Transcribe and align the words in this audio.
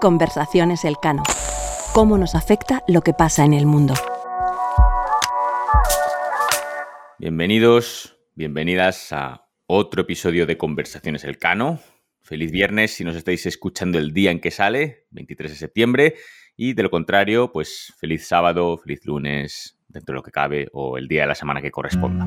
Conversaciones 0.00 0.84
Elcano. 0.84 1.22
¿Cómo 1.94 2.18
nos 2.18 2.34
afecta 2.34 2.82
lo 2.88 3.02
que 3.02 3.12
pasa 3.12 3.44
en 3.44 3.52
el 3.52 3.66
mundo? 3.66 3.94
Bienvenidos, 7.18 8.18
bienvenidas 8.34 9.12
a 9.12 9.46
otro 9.66 10.02
episodio 10.02 10.44
de 10.44 10.58
Conversaciones 10.58 11.22
Elcano. 11.22 11.78
Feliz 12.20 12.50
viernes 12.50 12.92
si 12.92 13.04
nos 13.04 13.14
estáis 13.14 13.46
escuchando 13.46 13.98
el 13.98 14.12
día 14.12 14.32
en 14.32 14.40
que 14.40 14.50
sale, 14.50 15.06
23 15.10 15.52
de 15.52 15.56
septiembre. 15.56 16.14
Y 16.56 16.72
de 16.74 16.82
lo 16.82 16.90
contrario, 16.90 17.52
pues 17.52 17.94
feliz 18.00 18.26
sábado, 18.26 18.78
feliz 18.78 19.06
lunes, 19.06 19.78
dentro 19.86 20.14
de 20.14 20.16
lo 20.16 20.22
que 20.22 20.32
cabe, 20.32 20.68
o 20.72 20.98
el 20.98 21.06
día 21.06 21.22
de 21.22 21.28
la 21.28 21.34
semana 21.34 21.62
que 21.62 21.70
corresponda. 21.70 22.26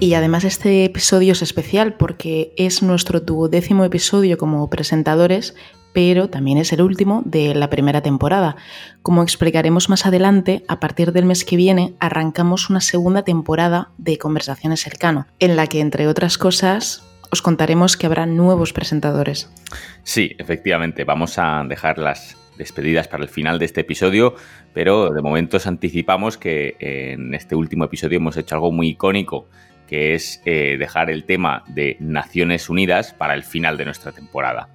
Y 0.00 0.14
además 0.14 0.44
este 0.44 0.84
episodio 0.84 1.32
es 1.32 1.42
especial 1.42 1.94
porque 1.94 2.52
es 2.56 2.82
nuestro 2.82 3.20
duodécimo 3.20 3.84
episodio 3.84 4.36
como 4.36 4.68
presentadores, 4.68 5.54
pero 5.92 6.28
también 6.28 6.58
es 6.58 6.72
el 6.72 6.82
último 6.82 7.22
de 7.24 7.54
la 7.54 7.70
primera 7.70 8.02
temporada. 8.02 8.56
Como 9.02 9.22
explicaremos 9.22 9.88
más 9.88 10.04
adelante, 10.04 10.64
a 10.68 10.80
partir 10.80 11.12
del 11.12 11.24
mes 11.24 11.44
que 11.44 11.56
viene 11.56 11.94
arrancamos 12.00 12.68
una 12.68 12.80
segunda 12.80 13.22
temporada 13.22 13.92
de 13.96 14.18
Conversaciones 14.18 14.82
Cercano, 14.82 15.26
en 15.38 15.56
la 15.56 15.68
que, 15.68 15.80
entre 15.80 16.08
otras 16.08 16.36
cosas, 16.36 17.04
os 17.30 17.40
contaremos 17.40 17.96
que 17.96 18.06
habrá 18.06 18.26
nuevos 18.26 18.72
presentadores. 18.72 19.48
Sí, 20.02 20.34
efectivamente, 20.38 21.04
vamos 21.04 21.38
a 21.38 21.64
dejar 21.66 21.98
las 21.98 22.36
despedidas 22.58 23.08
para 23.08 23.22
el 23.22 23.28
final 23.28 23.58
de 23.58 23.64
este 23.64 23.80
episodio, 23.80 24.34
pero 24.72 25.10
de 25.10 25.22
momento 25.22 25.56
os 25.56 25.66
anticipamos 25.66 26.36
que 26.36 26.76
en 26.80 27.32
este 27.34 27.54
último 27.54 27.84
episodio 27.84 28.18
hemos 28.18 28.36
hecho 28.36 28.56
algo 28.56 28.70
muy 28.70 28.88
icónico 28.88 29.46
que 29.88 30.14
es 30.14 30.40
eh, 30.44 30.76
dejar 30.78 31.10
el 31.10 31.24
tema 31.24 31.64
de 31.68 31.96
Naciones 32.00 32.68
Unidas 32.68 33.12
para 33.12 33.34
el 33.34 33.44
final 33.44 33.76
de 33.76 33.84
nuestra 33.84 34.12
temporada. 34.12 34.68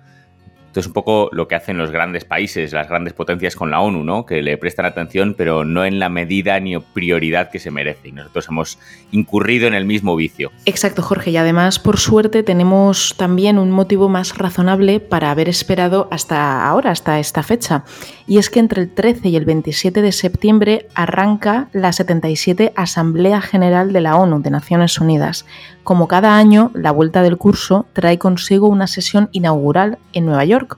Esto 0.70 0.82
es 0.82 0.86
un 0.86 0.94
poco 0.94 1.30
lo 1.32 1.48
que 1.48 1.56
hacen 1.56 1.80
los 1.80 1.90
grandes 1.90 2.26
países, 2.26 2.74
las 2.74 2.88
grandes 2.88 3.14
potencias 3.14 3.56
con 3.56 3.72
la 3.72 3.82
ONU, 3.82 4.04
¿no? 4.04 4.28
Que 4.28 4.44
le 4.44 4.56
prestan 4.56 4.86
atención, 4.86 5.34
pero 5.36 5.66
no 5.66 5.84
en 5.84 5.98
la 5.98 6.10
medida 6.10 6.60
ni 6.60 6.78
prioridad 6.78 7.50
que 7.50 7.58
se 7.58 7.72
merece. 7.72 8.10
Y 8.10 8.12
nosotros 8.12 8.48
hemos 8.50 8.78
incurrido 9.12 9.68
en 9.68 9.74
el 9.74 9.86
mismo 9.86 10.16
vicio. 10.16 10.52
Exacto, 10.68 11.02
Jorge. 11.02 11.32
Y 11.32 11.38
además, 11.38 11.80
por 11.80 11.98
suerte, 11.98 12.44
tenemos 12.44 13.16
también 13.18 13.58
un 13.58 13.72
motivo 13.72 14.10
más 14.10 14.38
razonable 14.38 15.00
para 15.00 15.32
haber 15.32 15.50
esperado 15.50 16.08
hasta 16.12 16.68
ahora, 16.68 16.92
hasta 16.92 17.18
esta 17.18 17.42
fecha. 17.42 17.84
Y 18.28 18.38
es 18.38 18.52
que 18.52 18.60
entre 18.60 18.84
el 18.84 18.94
13 18.94 19.28
y 19.30 19.38
el 19.38 19.46
27 19.46 20.04
de 20.04 20.12
septiembre 20.12 20.88
arranca 20.94 21.70
la 21.74 21.94
77 21.94 22.74
Asamblea 22.76 23.42
General 23.42 23.92
de 23.92 24.02
la 24.02 24.18
ONU 24.18 24.40
de 24.44 24.52
Naciones 24.52 25.00
Unidas 25.00 25.48
como 25.90 26.08
cada 26.08 26.38
año, 26.38 26.70
la 26.76 26.92
vuelta 26.92 27.24
del 27.24 27.38
curso 27.38 27.88
trae 27.94 28.20
consigo 28.20 28.68
una 28.68 28.86
sesión 28.86 29.28
inaugural 29.32 29.98
en 30.14 30.28
Nueva 30.28 30.46
York. 30.46 30.78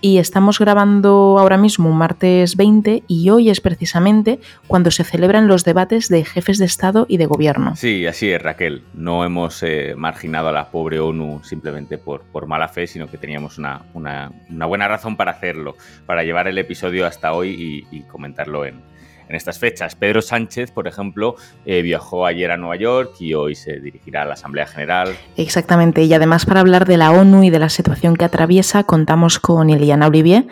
Y 0.00 0.18
estamos 0.18 0.58
grabando 0.58 1.36
ahora 1.38 1.56
mismo 1.56 1.88
un 1.88 1.96
martes 1.96 2.56
20 2.56 3.04
y 3.06 3.30
hoy 3.30 3.50
es 3.50 3.60
precisamente 3.60 4.40
cuando 4.66 4.90
se 4.90 5.04
celebran 5.04 5.46
los 5.46 5.62
debates 5.62 6.08
de 6.08 6.24
jefes 6.24 6.58
de 6.58 6.64
Estado 6.64 7.06
y 7.08 7.18
de 7.18 7.26
Gobierno. 7.26 7.76
Sí, 7.76 8.04
así 8.08 8.32
es, 8.32 8.42
Raquel. 8.42 8.82
No 8.94 9.24
hemos 9.24 9.62
eh, 9.62 9.94
marginado 9.96 10.48
a 10.48 10.52
la 10.52 10.72
pobre 10.72 10.98
ONU 10.98 11.40
simplemente 11.44 11.96
por, 11.96 12.22
por 12.22 12.48
mala 12.48 12.66
fe, 12.66 12.88
sino 12.88 13.06
que 13.08 13.16
teníamos 13.16 13.58
una, 13.58 13.82
buena 13.94 14.88
razón 14.88 15.16
para 15.16 15.30
hacerlo, 15.30 15.76
para 16.04 16.24
llevar 16.24 16.48
el 16.48 16.58
episodio 16.58 17.06
hasta 17.06 17.32
hoy 17.32 17.86
y 17.92 18.00
comentarlo 18.08 18.64
en, 18.64 18.82
en 19.28 19.36
estas 19.36 19.58
fechas. 19.58 19.94
Pedro 19.94 20.22
Sánchez, 20.22 20.70
por 20.70 20.88
ejemplo, 20.88 21.36
eh, 21.64 21.82
viajó 21.82 22.26
ayer 22.26 22.50
a 22.50 22.56
Nueva 22.56 22.76
York 22.76 23.12
y 23.20 23.34
hoy 23.34 23.54
se 23.54 23.80
dirigirá 23.80 24.22
a 24.22 24.24
la 24.24 24.34
Asamblea 24.34 24.66
General. 24.66 25.14
Exactamente, 25.36 26.02
y 26.04 26.12
además 26.14 26.46
para 26.46 26.60
hablar 26.60 26.86
de 26.86 26.96
la 26.96 27.12
ONU 27.12 27.44
y 27.44 27.50
de 27.50 27.58
la 27.58 27.68
situación 27.68 28.16
que 28.16 28.24
atraviesa, 28.24 28.84
contamos 28.84 29.38
con 29.38 29.70
Iliana 29.70 30.06
Olivier. 30.06 30.46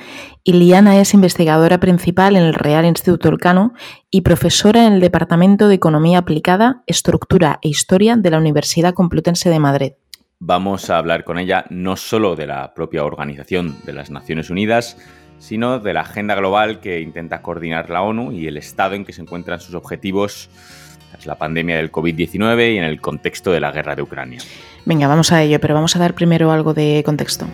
Iliana 0.44 1.00
es 1.00 1.14
investigadora 1.14 1.80
principal 1.80 2.36
en 2.36 2.42
el 2.42 2.54
Real 2.54 2.84
Instituto 2.84 3.28
Elcano 3.28 3.72
y 4.10 4.20
profesora 4.20 4.86
en 4.86 4.94
el 4.94 5.00
Departamento 5.00 5.68
de 5.68 5.74
Economía 5.74 6.18
Aplicada, 6.18 6.82
Estructura 6.86 7.58
e 7.62 7.68
Historia 7.68 8.16
de 8.16 8.30
la 8.30 8.38
Universidad 8.38 8.94
Complutense 8.94 9.50
de 9.50 9.58
Madrid. 9.58 9.92
Vamos 10.38 10.90
a 10.90 10.98
hablar 10.98 11.24
con 11.24 11.38
ella 11.38 11.64
no 11.70 11.96
solo 11.96 12.36
de 12.36 12.46
la 12.46 12.74
propia 12.74 13.04
Organización 13.04 13.78
de 13.86 13.94
las 13.94 14.10
Naciones 14.10 14.50
Unidas, 14.50 14.98
sino 15.38 15.78
de 15.78 15.92
la 15.92 16.00
agenda 16.02 16.34
global 16.34 16.80
que 16.80 17.00
intenta 17.00 17.42
coordinar 17.42 17.90
la 17.90 18.02
ONU 18.02 18.32
y 18.32 18.46
el 18.46 18.56
estado 18.56 18.94
en 18.94 19.04
que 19.04 19.12
se 19.12 19.22
encuentran 19.22 19.60
sus 19.60 19.74
objetivos 19.74 20.48
tras 21.10 21.26
la 21.26 21.36
pandemia 21.36 21.76
del 21.76 21.92
COVID-19 21.92 22.74
y 22.74 22.78
en 22.78 22.84
el 22.84 23.00
contexto 23.00 23.52
de 23.52 23.60
la 23.60 23.70
guerra 23.70 23.94
de 23.94 24.02
Ucrania. 24.02 24.40
Venga, 24.84 25.08
vamos 25.08 25.32
a 25.32 25.42
ello, 25.42 25.60
pero 25.60 25.74
vamos 25.74 25.96
a 25.96 25.98
dar 25.98 26.14
primero 26.14 26.50
algo 26.50 26.74
de 26.74 27.02
contexto. 27.04 27.46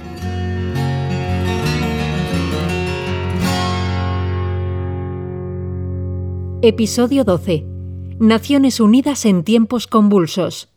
Episodio 6.64 7.24
12. 7.24 7.64
Naciones 8.20 8.78
Unidas 8.78 9.24
en 9.24 9.42
tiempos 9.42 9.88
convulsos. 9.88 10.72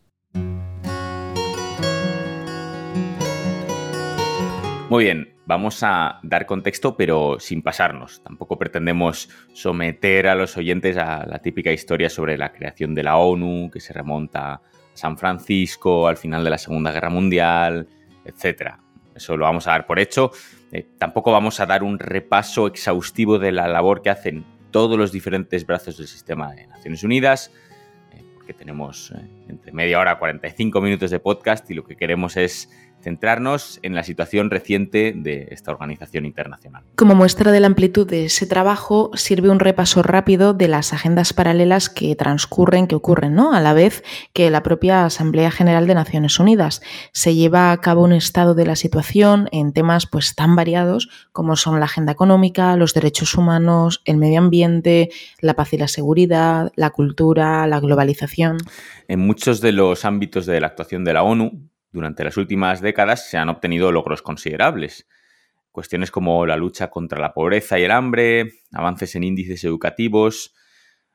Muy 4.89 5.03
bien, 5.03 5.34
vamos 5.45 5.83
a 5.83 6.19
dar 6.23 6.45
contexto, 6.45 6.97
pero 6.97 7.37
sin 7.39 7.61
pasarnos. 7.61 8.21
Tampoco 8.23 8.57
pretendemos 8.57 9.29
someter 9.53 10.27
a 10.27 10.35
los 10.35 10.57
oyentes 10.57 10.97
a 10.97 11.25
la 11.25 11.39
típica 11.39 11.71
historia 11.71 12.09
sobre 12.09 12.37
la 12.37 12.51
creación 12.51 12.95
de 12.95 13.03
la 13.03 13.17
ONU, 13.17 13.69
que 13.71 13.79
se 13.79 13.93
remonta 13.93 14.53
a 14.53 14.61
San 14.93 15.17
Francisco 15.17 16.07
al 16.07 16.17
final 16.17 16.43
de 16.43 16.49
la 16.49 16.57
Segunda 16.57 16.91
Guerra 16.91 17.09
Mundial, 17.09 17.87
etc. 18.25 18.73
Eso 19.15 19.37
lo 19.37 19.45
vamos 19.45 19.67
a 19.67 19.71
dar 19.71 19.85
por 19.85 19.99
hecho. 19.99 20.31
Eh, 20.71 20.87
tampoco 20.97 21.31
vamos 21.31 21.59
a 21.59 21.65
dar 21.65 21.83
un 21.83 21.99
repaso 21.99 22.67
exhaustivo 22.67 23.39
de 23.39 23.51
la 23.51 23.67
labor 23.67 24.01
que 24.01 24.09
hacen 24.09 24.45
todos 24.71 24.97
los 24.97 25.11
diferentes 25.11 25.65
brazos 25.65 25.97
del 25.97 26.07
sistema 26.07 26.51
de 26.53 26.67
Naciones 26.67 27.03
Unidas, 27.03 27.51
eh, 28.11 28.23
porque 28.33 28.53
tenemos 28.53 29.11
eh, 29.11 29.25
entre 29.47 29.71
media 29.71 29.99
hora, 29.99 30.19
45 30.19 30.81
minutos 30.81 31.11
de 31.11 31.19
podcast 31.19 31.69
y 31.71 31.75
lo 31.75 31.85
que 31.85 31.95
queremos 31.95 32.35
es 32.35 32.69
centrarnos 33.05 33.79
en 33.83 33.93
la 33.93 34.03
situación 34.03 34.49
reciente 34.49 35.13
de 35.15 35.49
esta 35.51 35.69
organización 35.69 36.25
internacional. 36.25 36.81
Como 36.95 37.13
muestra 37.13 37.51
de 37.51 37.59
la 37.59 37.67
amplitud 37.67 38.09
de 38.09 38.25
ese 38.25 38.47
trabajo, 38.47 39.11
sirve 39.13 39.51
un 39.51 39.59
repaso 39.59 40.01
rápido 40.01 40.55
de 40.55 40.67
las 40.67 40.91
agendas 40.91 41.31
paralelas 41.31 41.87
que 41.87 42.15
transcurren, 42.15 42.87
que 42.87 42.95
ocurren, 42.95 43.35
¿no? 43.35 43.53
A 43.53 43.61
la 43.61 43.73
vez 43.73 44.03
que 44.33 44.49
la 44.49 44.63
propia 44.63 45.05
Asamblea 45.05 45.51
General 45.51 45.85
de 45.85 45.93
Naciones 45.93 46.39
Unidas 46.39 46.81
se 47.11 47.35
lleva 47.35 47.71
a 47.71 47.77
cabo 47.79 48.03
un 48.05 48.11
estado 48.11 48.55
de 48.55 48.65
la 48.65 48.75
situación 48.75 49.49
en 49.51 49.71
temas 49.71 50.07
pues 50.07 50.33
tan 50.33 50.55
variados 50.55 51.07
como 51.31 51.55
son 51.57 51.79
la 51.79 51.85
agenda 51.85 52.11
económica, 52.11 52.75
los 52.75 52.95
derechos 52.95 53.35
humanos, 53.35 54.01
el 54.05 54.17
medio 54.17 54.39
ambiente, 54.39 55.11
la 55.41 55.53
paz 55.53 55.73
y 55.73 55.77
la 55.77 55.87
seguridad, 55.87 56.71
la 56.75 56.89
cultura, 56.89 57.67
la 57.67 57.79
globalización. 57.79 58.57
En 59.07 59.19
muchos 59.19 59.61
de 59.61 59.73
los 59.73 60.05
ámbitos 60.05 60.47
de 60.47 60.59
la 60.59 60.67
actuación 60.67 61.03
de 61.03 61.13
la 61.13 61.21
ONU, 61.21 61.69
durante 61.95 62.25
las 62.25 62.35
últimas 62.35 62.81
décadas 62.81 63.29
se 63.29 63.37
han 63.37 63.47
obtenido 63.47 63.89
logros 63.89 64.21
considerables. 64.21 65.07
Cuestiones 65.71 66.11
como 66.11 66.45
la 66.45 66.57
lucha 66.57 66.89
contra 66.89 67.19
la 67.19 67.33
pobreza 67.33 67.79
y 67.79 67.83
el 67.83 67.91
hambre, 67.91 68.51
avances 68.73 69.15
en 69.15 69.23
índices 69.23 69.63
educativos. 69.63 70.53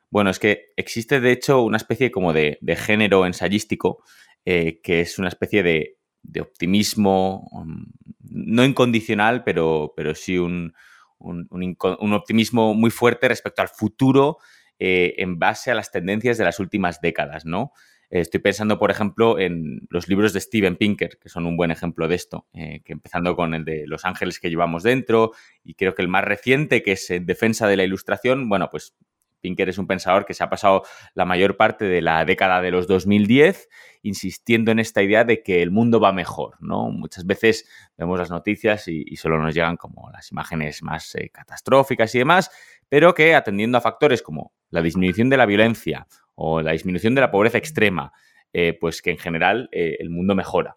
Bueno, 0.08 0.30
es 0.30 0.38
que 0.38 0.72
existe 0.76 1.20
de 1.20 1.32
hecho 1.32 1.62
una 1.62 1.76
especie 1.76 2.10
como 2.10 2.32
de, 2.32 2.58
género 2.78 3.26
ensayístico 3.26 4.02
eh, 4.46 4.80
que 4.82 5.02
es 5.02 5.18
una 5.18 5.28
especie 5.28 5.62
de, 5.62 5.98
optimismo, 6.40 7.46
um, 7.52 7.84
no 8.30 8.64
incondicional, 8.64 9.44
pero, 9.44 9.92
pero 9.94 10.14
sí 10.14 10.38
un, 10.38 10.74
optimismo 11.18 12.74
muy 12.74 12.90
fuerte 12.90 13.28
respecto 13.28 13.60
al 13.60 13.68
futuro 13.68 14.38
eh, 14.78 15.14
en 15.18 15.38
base 15.38 15.70
a 15.70 15.74
las 15.74 15.90
tendencias 15.90 16.38
de 16.38 16.44
las 16.44 16.58
últimas 16.58 17.02
décadas, 17.02 17.44
¿no? 17.44 17.72
Estoy 18.10 18.40
pensando, 18.40 18.78
por 18.78 18.90
ejemplo, 18.90 19.38
en 19.38 19.86
los 19.88 20.08
libros 20.08 20.32
de 20.32 20.40
Steven 20.40 20.76
Pinker, 20.76 21.18
que 21.18 21.28
son 21.28 21.46
un 21.46 21.56
buen 21.56 21.70
ejemplo 21.70 22.08
de 22.08 22.16
esto, 22.16 22.46
eh, 22.52 22.80
que 22.84 22.92
empezando 22.92 23.36
con 23.36 23.54
el 23.54 23.64
de 23.64 23.86
Los 23.86 24.04
ángeles 24.04 24.40
que 24.40 24.50
llevamos 24.50 24.82
dentro, 24.82 25.30
y 25.62 25.74
creo 25.74 25.94
que 25.94 26.02
el 26.02 26.08
más 26.08 26.24
reciente, 26.24 26.82
que 26.82 26.92
es 26.92 27.08
en 27.10 27.24
defensa 27.24 27.68
de 27.68 27.76
la 27.76 27.84
ilustración, 27.84 28.48
bueno, 28.48 28.68
pues 28.68 28.96
Pinker 29.40 29.68
es 29.68 29.78
un 29.78 29.86
pensador 29.86 30.26
que 30.26 30.34
se 30.34 30.44
ha 30.44 30.50
pasado 30.50 30.82
la 31.14 31.24
mayor 31.24 31.56
parte 31.56 31.86
de 31.86 32.02
la 32.02 32.24
década 32.24 32.60
de 32.60 32.70
los 32.70 32.86
2010 32.86 33.68
insistiendo 34.02 34.70
en 34.70 34.78
esta 34.78 35.02
idea 35.02 35.24
de 35.24 35.42
que 35.42 35.62
el 35.62 35.70
mundo 35.70 36.00
va 36.00 36.12
mejor, 36.12 36.56
¿no? 36.60 36.90
Muchas 36.90 37.26
veces 37.26 37.68
vemos 37.98 38.18
las 38.18 38.30
noticias 38.30 38.88
y, 38.88 39.16
solo 39.16 39.38
nos 39.38 39.54
llegan 39.54 39.76
como 39.76 40.10
las 40.10 40.32
imágenes 40.32 40.82
más 40.82 41.14
eh, 41.14 41.30
catastróficas 41.30 42.14
y 42.14 42.18
demás, 42.18 42.50
pero 42.88 43.14
que 43.14 43.34
atendiendo 43.34 43.78
a 43.78 43.82
factores 43.82 44.22
como 44.22 44.52
la 44.70 44.82
disminución 44.82 45.28
de 45.28 45.36
la 45.36 45.46
violencia 45.46 46.06
o 46.42 46.62
la 46.62 46.72
disminución 46.72 47.14
de 47.14 47.20
la 47.20 47.30
pobreza 47.30 47.58
extrema, 47.58 48.12
eh, 48.54 48.76
pues 48.80 49.02
que 49.02 49.10
en 49.10 49.18
general 49.18 49.68
eh, 49.72 49.96
el 50.00 50.08
mundo 50.08 50.34
mejora. 50.34 50.76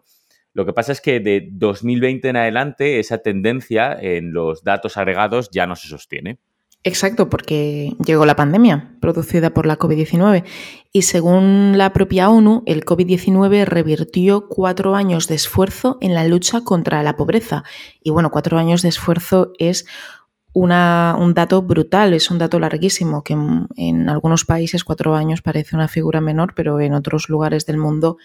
Lo 0.52 0.66
que 0.66 0.74
pasa 0.74 0.92
es 0.92 1.00
que 1.00 1.20
de 1.20 1.48
2020 1.50 2.28
en 2.28 2.36
adelante 2.36 3.00
esa 3.00 3.18
tendencia 3.18 3.96
en 3.98 4.32
los 4.32 4.62
datos 4.62 4.98
agregados 4.98 5.50
ya 5.50 5.66
no 5.66 5.74
se 5.74 5.88
sostiene. 5.88 6.38
Exacto, 6.86 7.30
porque 7.30 7.96
llegó 8.04 8.26
la 8.26 8.36
pandemia 8.36 8.94
producida 9.00 9.54
por 9.54 9.64
la 9.64 9.78
COVID-19 9.78 10.44
y 10.92 11.02
según 11.02 11.78
la 11.78 11.94
propia 11.94 12.28
ONU, 12.28 12.62
el 12.66 12.84
COVID-19 12.84 13.64
revirtió 13.64 14.48
cuatro 14.48 14.94
años 14.94 15.26
de 15.28 15.34
esfuerzo 15.34 15.96
en 16.02 16.12
la 16.12 16.28
lucha 16.28 16.60
contra 16.60 17.02
la 17.02 17.16
pobreza. 17.16 17.64
Y 18.02 18.10
bueno, 18.10 18.30
cuatro 18.30 18.58
años 18.58 18.82
de 18.82 18.90
esfuerzo 18.90 19.52
es 19.58 19.86
una, 20.54 21.16
un 21.18 21.34
dato 21.34 21.60
brutal, 21.60 22.14
es 22.14 22.30
un 22.30 22.38
dato 22.38 22.58
larguísimo, 22.58 23.22
que 23.22 23.34
en, 23.34 23.66
en 23.76 24.08
algunos 24.08 24.44
países 24.46 24.84
cuatro 24.84 25.14
años 25.14 25.42
parece 25.42 25.76
una 25.76 25.88
figura 25.88 26.22
menor, 26.22 26.54
pero 26.54 26.80
en 26.80 26.94
otros 26.94 27.28
lugares 27.28 27.66
del 27.66 27.76
mundo 27.76 28.16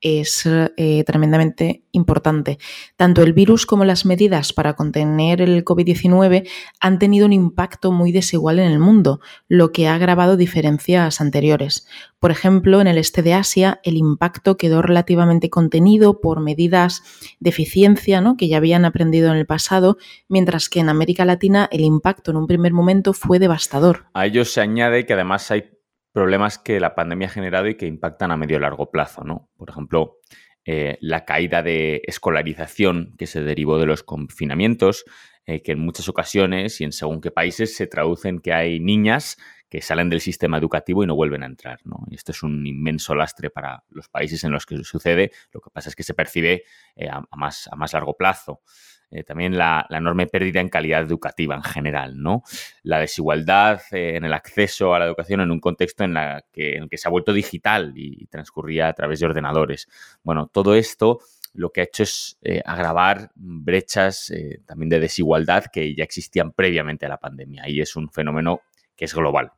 es 0.00 0.46
eh, 0.46 1.04
tremendamente 1.04 1.84
importante. 1.92 2.58
Tanto 2.96 3.22
el 3.22 3.32
virus 3.32 3.66
como 3.66 3.84
las 3.84 4.04
medidas 4.04 4.52
para 4.52 4.74
contener 4.74 5.40
el 5.40 5.64
COVID-19 5.64 6.48
han 6.80 6.98
tenido 6.98 7.26
un 7.26 7.32
impacto 7.32 7.92
muy 7.92 8.12
desigual 8.12 8.58
en 8.58 8.70
el 8.70 8.78
mundo, 8.78 9.20
lo 9.48 9.72
que 9.72 9.88
ha 9.88 9.94
agravado 9.94 10.36
diferencias 10.36 11.20
anteriores. 11.20 11.86
Por 12.18 12.30
ejemplo, 12.30 12.80
en 12.80 12.86
el 12.86 12.98
este 12.98 13.22
de 13.22 13.34
Asia 13.34 13.80
el 13.84 13.96
impacto 13.96 14.56
quedó 14.56 14.82
relativamente 14.82 15.50
contenido 15.50 16.20
por 16.20 16.40
medidas 16.40 17.02
de 17.40 17.50
eficiencia 17.50 18.20
¿no? 18.20 18.36
que 18.36 18.48
ya 18.48 18.58
habían 18.58 18.84
aprendido 18.84 19.30
en 19.30 19.36
el 19.36 19.46
pasado, 19.46 19.96
mientras 20.28 20.68
que 20.68 20.80
en 20.80 20.88
América 20.88 21.24
Latina 21.24 21.68
el 21.72 21.82
impacto 21.82 22.30
en 22.30 22.36
un 22.36 22.46
primer 22.46 22.72
momento 22.72 23.12
fue 23.12 23.38
devastador. 23.38 24.06
A 24.12 24.26
ello 24.26 24.44
se 24.44 24.60
añade 24.60 25.06
que 25.06 25.14
además 25.14 25.50
hay 25.50 25.75
problemas 26.16 26.58
que 26.58 26.80
la 26.80 26.94
pandemia 26.94 27.26
ha 27.26 27.30
generado 27.30 27.68
y 27.68 27.74
que 27.74 27.84
impactan 27.84 28.30
a 28.30 28.38
medio 28.38 28.56
y 28.56 28.60
largo 28.60 28.90
plazo, 28.90 29.22
¿no? 29.22 29.50
Por 29.58 29.68
ejemplo, 29.68 30.16
eh, 30.64 30.96
la 31.02 31.26
caída 31.26 31.62
de 31.62 32.00
escolarización 32.06 33.14
que 33.18 33.26
se 33.26 33.42
derivó 33.42 33.78
de 33.78 33.84
los 33.84 34.02
confinamientos, 34.02 35.04
eh, 35.44 35.60
que 35.60 35.72
en 35.72 35.80
muchas 35.80 36.08
ocasiones 36.08 36.80
y 36.80 36.84
en 36.84 36.92
según 36.92 37.20
qué 37.20 37.30
países 37.30 37.76
se 37.76 37.86
traducen 37.86 38.38
que 38.38 38.54
hay 38.54 38.80
niñas 38.80 39.36
que 39.68 39.82
salen 39.82 40.08
del 40.08 40.22
sistema 40.22 40.56
educativo 40.56 41.04
y 41.04 41.06
no 41.06 41.14
vuelven 41.14 41.42
a 41.42 41.46
entrar. 41.46 41.80
¿no? 41.84 41.98
Y 42.08 42.14
esto 42.14 42.32
es 42.32 42.42
un 42.42 42.66
inmenso 42.66 43.14
lastre 43.14 43.50
para 43.50 43.84
los 43.90 44.08
países 44.08 44.42
en 44.42 44.52
los 44.52 44.64
que 44.64 44.82
sucede. 44.84 45.32
Lo 45.52 45.60
que 45.60 45.68
pasa 45.68 45.90
es 45.90 45.96
que 45.96 46.02
se 46.02 46.14
percibe 46.14 46.62
eh, 46.94 47.10
a, 47.10 47.24
más, 47.36 47.68
a 47.70 47.76
más 47.76 47.92
largo 47.92 48.16
plazo. 48.16 48.62
Eh, 49.10 49.22
también 49.22 49.56
la, 49.56 49.86
enorme 49.88 50.26
pérdida 50.26 50.60
en 50.60 50.68
calidad 50.68 51.02
educativa 51.02 51.54
en 51.54 51.62
general, 51.62 52.20
¿no? 52.20 52.42
La 52.82 52.98
desigualdad 52.98 53.80
eh, 53.92 54.16
en 54.16 54.24
el 54.24 54.32
acceso 54.32 54.94
a 54.94 54.98
la 54.98 55.06
educación 55.06 55.40
en 55.40 55.52
un 55.52 55.60
contexto 55.60 56.02
en, 56.02 56.14
la 56.14 56.44
que, 56.52 56.76
en 56.76 56.84
el 56.84 56.88
que 56.88 56.98
se 56.98 57.06
ha 57.06 57.10
vuelto 57.10 57.32
digital 57.32 57.92
y, 57.94 58.26
transcurría 58.26 58.88
a 58.88 58.92
través 58.92 59.20
de 59.20 59.26
ordenadores. 59.26 59.88
Bueno, 60.24 60.48
todo 60.52 60.74
esto 60.74 61.20
lo 61.54 61.70
que 61.70 61.80
ha 61.80 61.84
hecho 61.84 62.02
es 62.02 62.36
eh, 62.42 62.60
agravar 62.64 63.30
brechas 63.34 64.32
también 64.66 64.90
de 64.90 65.00
desigualdad 65.00 65.66
que 65.72 65.94
ya 65.94 66.04
existían 66.04 66.52
previamente 66.52 67.06
a 67.06 67.08
la 67.08 67.18
pandemia 67.18 67.68
y 67.68 67.80
es 67.80 67.96
un 67.96 68.10
fenómeno 68.10 68.60
que 68.96 69.04
es 69.04 69.14
global. 69.14 69.52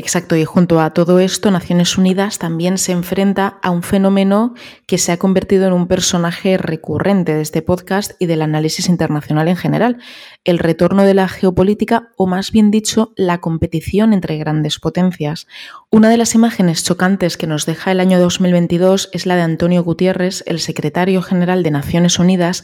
Exacto, 0.00 0.36
y 0.36 0.44
junto 0.44 0.80
a 0.80 0.90
todo 0.90 1.18
esto, 1.18 1.50
Naciones 1.50 1.98
Unidas 1.98 2.38
también 2.38 2.78
se 2.78 2.92
enfrenta 2.92 3.58
a 3.64 3.70
un 3.70 3.82
fenómeno 3.82 4.54
que 4.86 4.96
se 4.96 5.10
ha 5.10 5.16
convertido 5.16 5.66
en 5.66 5.72
un 5.72 5.88
personaje 5.88 6.56
recurrente 6.56 7.34
de 7.34 7.40
este 7.40 7.62
podcast 7.62 8.12
y 8.20 8.26
del 8.26 8.42
análisis 8.42 8.88
internacional 8.88 9.48
en 9.48 9.56
general, 9.56 9.98
el 10.44 10.60
retorno 10.60 11.02
de 11.02 11.14
la 11.14 11.26
geopolítica 11.26 12.10
o 12.16 12.28
más 12.28 12.52
bien 12.52 12.70
dicho, 12.70 13.12
la 13.16 13.38
competición 13.38 14.12
entre 14.12 14.38
grandes 14.38 14.78
potencias. 14.78 15.48
Una 15.90 16.10
de 16.10 16.16
las 16.16 16.36
imágenes 16.36 16.84
chocantes 16.84 17.36
que 17.36 17.48
nos 17.48 17.66
deja 17.66 17.90
el 17.90 17.98
año 17.98 18.20
2022 18.20 19.10
es 19.12 19.26
la 19.26 19.34
de 19.34 19.42
Antonio 19.42 19.82
Gutiérrez, 19.82 20.44
el 20.46 20.60
secretario 20.60 21.22
general 21.22 21.64
de 21.64 21.72
Naciones 21.72 22.20
Unidas, 22.20 22.62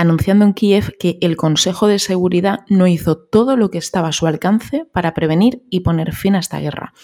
anunciando 0.00 0.46
en 0.46 0.54
Kiev 0.54 0.96
que 0.98 1.18
el 1.20 1.36
Consejo 1.36 1.86
de 1.86 1.98
Seguridad 1.98 2.60
no 2.68 2.86
hizo 2.86 3.18
todo 3.18 3.56
lo 3.56 3.70
que 3.70 3.76
estaba 3.76 4.08
a 4.08 4.12
su 4.12 4.26
alcance 4.26 4.86
para 4.92 5.12
prevenir 5.12 5.62
y 5.68 5.80
poner 5.80 6.14
fin 6.14 6.34
a 6.36 6.38
esta 6.38 6.58
guerra. 6.58 6.94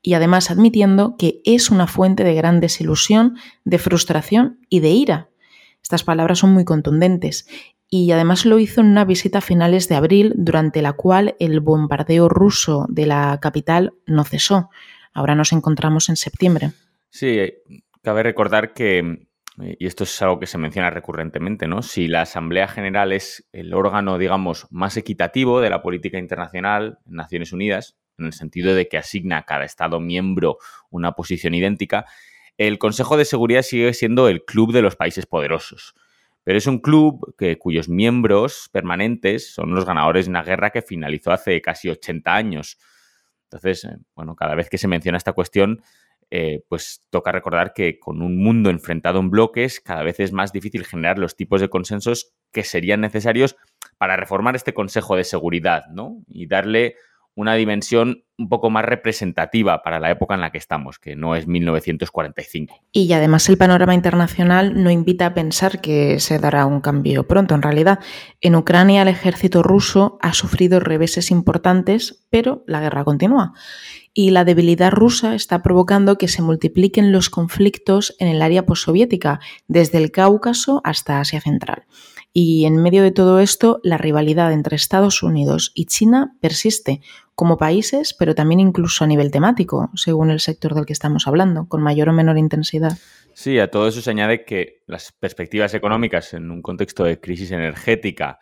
Y 0.00 0.14
además 0.14 0.50
admitiendo 0.50 1.16
que 1.18 1.42
es 1.44 1.70
una 1.70 1.86
fuente 1.86 2.24
de 2.24 2.34
gran 2.34 2.60
desilusión, 2.60 3.36
de 3.64 3.78
frustración 3.78 4.60
y 4.70 4.80
de 4.80 4.90
ira. 4.90 5.28
Estas 5.82 6.04
palabras 6.04 6.38
son 6.38 6.54
muy 6.54 6.64
contundentes. 6.64 7.46
Y 7.90 8.10
además 8.12 8.46
lo 8.46 8.58
hizo 8.58 8.80
en 8.80 8.86
una 8.86 9.04
visita 9.04 9.38
a 9.38 9.42
finales 9.42 9.88
de 9.88 9.96
abril, 9.96 10.32
durante 10.36 10.80
la 10.80 10.94
cual 10.94 11.36
el 11.40 11.60
bombardeo 11.60 12.30
ruso 12.30 12.86
de 12.88 13.04
la 13.06 13.38
capital 13.42 13.92
no 14.06 14.24
cesó. 14.24 14.70
Ahora 15.12 15.34
nos 15.34 15.52
encontramos 15.52 16.08
en 16.08 16.16
septiembre. 16.16 16.72
Sí, 17.10 17.38
cabe 18.02 18.22
recordar 18.22 18.72
que 18.72 19.27
y 19.60 19.86
esto 19.86 20.04
es 20.04 20.22
algo 20.22 20.38
que 20.38 20.46
se 20.46 20.58
menciona 20.58 20.90
recurrentemente, 20.90 21.66
¿no? 21.66 21.82
Si 21.82 22.06
la 22.06 22.22
Asamblea 22.22 22.68
General 22.68 23.12
es 23.12 23.48
el 23.52 23.74
órgano, 23.74 24.18
digamos, 24.18 24.66
más 24.70 24.96
equitativo 24.96 25.60
de 25.60 25.70
la 25.70 25.82
política 25.82 26.18
internacional 26.18 26.98
en 27.06 27.14
Naciones 27.14 27.52
Unidas, 27.52 27.96
en 28.18 28.26
el 28.26 28.32
sentido 28.32 28.74
de 28.74 28.88
que 28.88 28.98
asigna 28.98 29.38
a 29.38 29.44
cada 29.44 29.64
Estado 29.64 30.00
miembro 30.00 30.58
una 30.90 31.12
posición 31.12 31.54
idéntica, 31.54 32.06
el 32.56 32.78
Consejo 32.78 33.16
de 33.16 33.24
Seguridad 33.24 33.62
sigue 33.62 33.94
siendo 33.94 34.28
el 34.28 34.44
club 34.44 34.72
de 34.72 34.82
los 34.82 34.96
países 34.96 35.26
poderosos. 35.26 35.94
Pero 36.44 36.58
es 36.58 36.66
un 36.66 36.78
club 36.78 37.34
que, 37.36 37.58
cuyos 37.58 37.88
miembros 37.88 38.68
permanentes 38.72 39.52
son 39.52 39.74
los 39.74 39.84
ganadores 39.84 40.26
de 40.26 40.30
una 40.30 40.42
guerra 40.42 40.70
que 40.70 40.82
finalizó 40.82 41.30
hace 41.30 41.60
casi 41.60 41.88
80 41.88 42.34
años. 42.34 42.78
Entonces, 43.44 43.84
eh, 43.84 43.98
bueno, 44.14 44.34
cada 44.34 44.54
vez 44.54 44.68
que 44.68 44.78
se 44.78 44.88
menciona 44.88 45.18
esta 45.18 45.32
cuestión, 45.32 45.82
eh, 46.30 46.62
pues 46.68 47.06
toca 47.10 47.32
recordar 47.32 47.72
que 47.72 47.98
con 47.98 48.20
un 48.22 48.36
mundo 48.36 48.70
enfrentado 48.70 49.18
en 49.18 49.30
bloques, 49.30 49.80
cada 49.80 50.02
vez 50.02 50.20
es 50.20 50.32
más 50.32 50.52
difícil 50.52 50.84
generar 50.84 51.18
los 51.18 51.36
tipos 51.36 51.60
de 51.60 51.70
consensos 51.70 52.32
que 52.52 52.64
serían 52.64 53.00
necesarios 53.00 53.56
para 53.96 54.16
reformar 54.16 54.54
este 54.54 54.74
Consejo 54.74 55.16
de 55.16 55.24
Seguridad, 55.24 55.86
¿no? 55.90 56.22
Y 56.28 56.46
darle 56.46 56.96
una 57.38 57.54
dimensión 57.54 58.24
un 58.36 58.48
poco 58.48 58.68
más 58.68 58.84
representativa 58.84 59.80
para 59.84 60.00
la 60.00 60.10
época 60.10 60.34
en 60.34 60.40
la 60.40 60.50
que 60.50 60.58
estamos, 60.58 60.98
que 60.98 61.14
no 61.14 61.36
es 61.36 61.46
1945. 61.46 62.82
Y 62.90 63.12
además 63.12 63.48
el 63.48 63.56
panorama 63.56 63.94
internacional 63.94 64.82
no 64.82 64.90
invita 64.90 65.26
a 65.26 65.34
pensar 65.34 65.80
que 65.80 66.18
se 66.18 66.40
dará 66.40 66.66
un 66.66 66.80
cambio 66.80 67.28
pronto. 67.28 67.54
En 67.54 67.62
realidad, 67.62 68.00
en 68.40 68.56
Ucrania 68.56 69.02
el 69.02 69.08
ejército 69.08 69.62
ruso 69.62 70.18
ha 70.20 70.34
sufrido 70.34 70.80
reveses 70.80 71.30
importantes, 71.30 72.26
pero 72.28 72.64
la 72.66 72.80
guerra 72.80 73.04
continúa 73.04 73.52
y 74.12 74.30
la 74.30 74.44
debilidad 74.44 74.90
rusa 74.90 75.36
está 75.36 75.62
provocando 75.62 76.18
que 76.18 76.26
se 76.26 76.42
multipliquen 76.42 77.12
los 77.12 77.30
conflictos 77.30 78.16
en 78.18 78.26
el 78.26 78.42
área 78.42 78.66
postsoviética, 78.66 79.38
desde 79.68 79.98
el 79.98 80.10
Cáucaso 80.10 80.80
hasta 80.82 81.20
Asia 81.20 81.40
Central. 81.40 81.84
Y 82.32 82.66
en 82.66 82.76
medio 82.76 83.02
de 83.02 83.10
todo 83.10 83.40
esto, 83.40 83.80
la 83.82 83.98
rivalidad 83.98 84.52
entre 84.52 84.76
Estados 84.76 85.22
Unidos 85.22 85.72
y 85.74 85.86
China 85.86 86.36
persiste 86.40 87.00
como 87.34 87.56
países, 87.56 88.14
pero 88.14 88.34
también 88.34 88.60
incluso 88.60 89.04
a 89.04 89.06
nivel 89.06 89.30
temático, 89.30 89.90
según 89.94 90.30
el 90.30 90.40
sector 90.40 90.74
del 90.74 90.86
que 90.86 90.92
estamos 90.92 91.26
hablando, 91.26 91.68
con 91.68 91.82
mayor 91.82 92.08
o 92.08 92.12
menor 92.12 92.36
intensidad. 92.36 92.98
Sí, 93.32 93.58
a 93.60 93.70
todo 93.70 93.86
eso 93.86 94.00
se 94.00 94.10
añade 94.10 94.44
que 94.44 94.82
las 94.86 95.12
perspectivas 95.12 95.72
económicas 95.72 96.34
en 96.34 96.50
un 96.50 96.62
contexto 96.62 97.04
de 97.04 97.20
crisis 97.20 97.52
energética, 97.52 98.40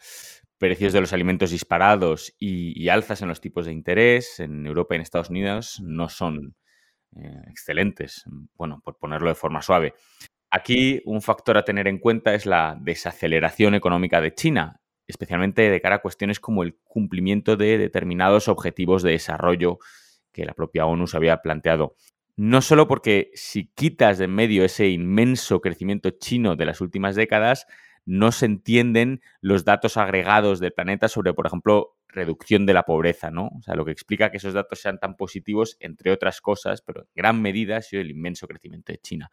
precios 0.59 0.95
de 0.95 1.02
los 1.02 1.12
alimentos 1.12 1.50
disparados 1.50 2.35
y, 2.38 2.88
alzas 2.88 3.21
en 3.21 3.28
los 3.28 3.43
tipos 3.43 3.66
de 3.66 3.73
interés 3.73 4.40
en 4.40 4.66
Europa 4.66 4.95
y 4.95 4.97
en 4.97 5.02
Estados 5.02 5.28
Unidos 5.28 5.83
no 5.85 6.09
son 6.09 6.57
eh, 7.16 7.43
excelentes, 7.50 8.25
bueno, 8.55 8.81
por 8.83 8.97
ponerlo 8.97 9.28
de 9.28 9.35
forma 9.35 9.61
suave. 9.61 9.95
Aquí 10.57 11.03
un 11.05 11.21
factor 11.21 11.59
a 11.59 11.67
tener 11.67 11.87
en 11.87 11.99
cuenta 11.99 12.35
es 12.35 12.47
la 12.47 12.79
desaceleración 12.81 13.75
económica 13.75 14.23
de 14.23 14.33
China, 14.33 14.81
especialmente 15.07 15.69
de 15.69 15.81
cara 15.83 15.97
a 15.97 16.01
cuestiones 16.01 16.41
como 16.41 16.63
el 16.63 16.79
cumplimiento 16.83 17.59
de 17.59 17.77
determinados 17.77 18.49
objetivos 18.49 19.03
de 19.03 19.11
desarrollo 19.11 19.81
que 20.33 20.47
la 20.47 20.55
propia 20.55 20.87
ONU 20.87 21.09
se 21.09 21.19
había 21.19 21.43
planteado. 21.43 21.95
No 22.37 22.63
solo 22.63 22.89
porque 22.89 23.31
si 23.35 23.67
quitas 23.67 24.17
de 24.17 24.25
en 24.25 24.35
medio 24.35 24.65
ese 24.65 24.89
inmenso 24.89 25.61
crecimiento 25.61 26.09
chino 26.09 26.57
de 26.57 26.65
las 26.65 26.81
últimas 26.81 27.17
décadas, 27.17 27.67
no 28.07 28.33
se 28.33 28.47
entienden 28.47 29.21
los 29.43 29.67
datos 29.67 29.99
agregados 29.99 30.59
del 30.59 30.73
planeta 30.73 31.09
sobre, 31.09 31.35
por 31.35 31.47
ejemplo, 31.47 31.99
reducción 32.09 32.65
de 32.65 32.73
la 32.73 32.85
pobreza, 32.85 33.31
¿no? 33.31 33.49
O 33.59 33.63
sea, 33.63 33.75
lo 33.75 33.85
que 33.85 33.93
explica 33.93 34.31
que 34.31 34.39
esos 34.39 34.55
datos 34.55 34.81
sean 34.81 34.99
tan 34.99 35.17
positivos, 35.17 35.77
entre 35.81 36.13
otras 36.13 36.41
cosas, 36.41 36.81
pero 36.81 37.03
en 37.03 37.09
gran 37.15 37.43
medida 37.43 37.77
ha 37.77 37.83
sido 37.83 38.01
el 38.01 38.11
inmenso 38.11 38.49
crecimiento 38.49 38.91
de 38.93 38.99
China. 38.99 39.31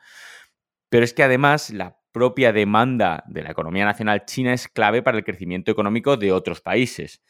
Pero 0.94 1.06
es 1.06 1.16
que 1.16 1.24
además 1.24 1.72
la 1.72 1.98
propia 2.12 2.54
demanda 2.54 3.24
de 3.26 3.42
la 3.42 3.50
economía 3.50 3.84
nacional 3.84 4.26
china 4.26 4.54
es 4.54 4.68
clave 4.68 5.02
para 5.02 5.18
el 5.18 5.24
crecimiento 5.24 5.72
económico 5.72 6.18
de 6.18 6.32
otros 6.32 6.62
países. 6.62 7.24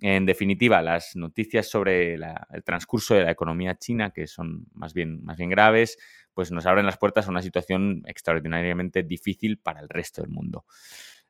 En 0.00 0.24
definitiva, 0.24 0.80
las 0.80 1.14
noticias 1.14 1.68
sobre 1.68 2.14
el 2.14 2.64
transcurso 2.64 3.14
de 3.14 3.24
la 3.24 3.30
economía 3.30 3.76
china, 3.76 4.12
que 4.14 4.26
son 4.26 4.64
más 4.72 4.94
bien, 4.94 5.22
más 5.24 5.36
bien 5.36 5.50
graves, 5.50 5.98
pues 6.32 6.50
nos 6.52 6.64
abren 6.64 6.86
las 6.86 6.96
puertas 6.96 7.26
a 7.26 7.30
una 7.30 7.42
situación 7.42 8.02
extraordinariamente 8.06 9.02
difícil 9.02 9.58
para 9.58 9.80
el 9.80 9.90
resto 9.90 10.22
del 10.22 10.30
mundo. 10.30 10.64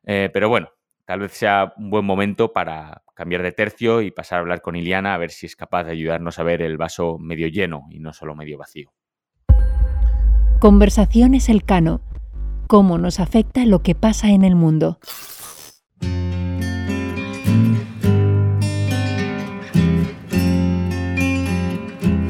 Eh, 0.05 0.29
pero 0.31 0.47
bueno, 0.47 0.69
tal 1.03 1.19
vez 1.19 1.33
sea 1.33 1.73
un 1.75 1.89
buen 1.89 2.05
momento 2.05 2.53
para 2.53 3.03
cambiar 3.13 3.41
de 3.43 3.51
tercio 3.51 4.01
y 4.01 4.11
pasar 4.11 4.37
a 4.37 4.39
hablar 4.39 4.61
con 4.61 4.77
Iliana 4.77 5.15
a 5.15 5.17
ver 5.17 5.31
si 5.31 5.47
es 5.47 5.57
capaz 5.57 5.83
de 5.83 5.91
ayudarnos 5.91 6.39
a 6.39 6.43
ver 6.43 6.61
el 6.61 6.77
vaso 6.77 7.17
medio 7.19 7.49
lleno 7.49 7.87
y 7.89 7.99
no 7.99 8.13
solo 8.13 8.35
medio 8.35 8.57
vacío. 8.57 8.93
Conversaciones 10.63 11.49
Elcano. 11.49 11.99
¿Cómo 12.67 12.97
nos 12.97 13.19
afecta 13.19 13.65
lo 13.65 13.83
que 13.83 13.95
pasa 13.95 14.29
en 14.29 14.45
el 14.45 14.55
mundo? 14.55 14.97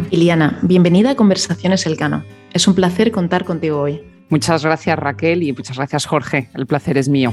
Iliana, 0.10 0.58
bienvenida 0.63 1.12
a 1.12 1.16
Conversaciones 1.16 1.86
Elcano. 1.86 2.25
Es 2.54 2.68
un 2.68 2.74
placer 2.74 3.12
contar 3.12 3.46
contigo 3.46 3.80
hoy. 3.80 4.02
Muchas 4.30 4.66
gracias 4.66 4.98
Raquel 4.98 5.44
y 5.44 5.54
muchas 5.54 5.78
gracias 5.78 6.08
Jorge. 6.08 6.50
El 6.56 6.66
placer 6.66 6.98
es 6.98 7.08
mío. 7.10 7.32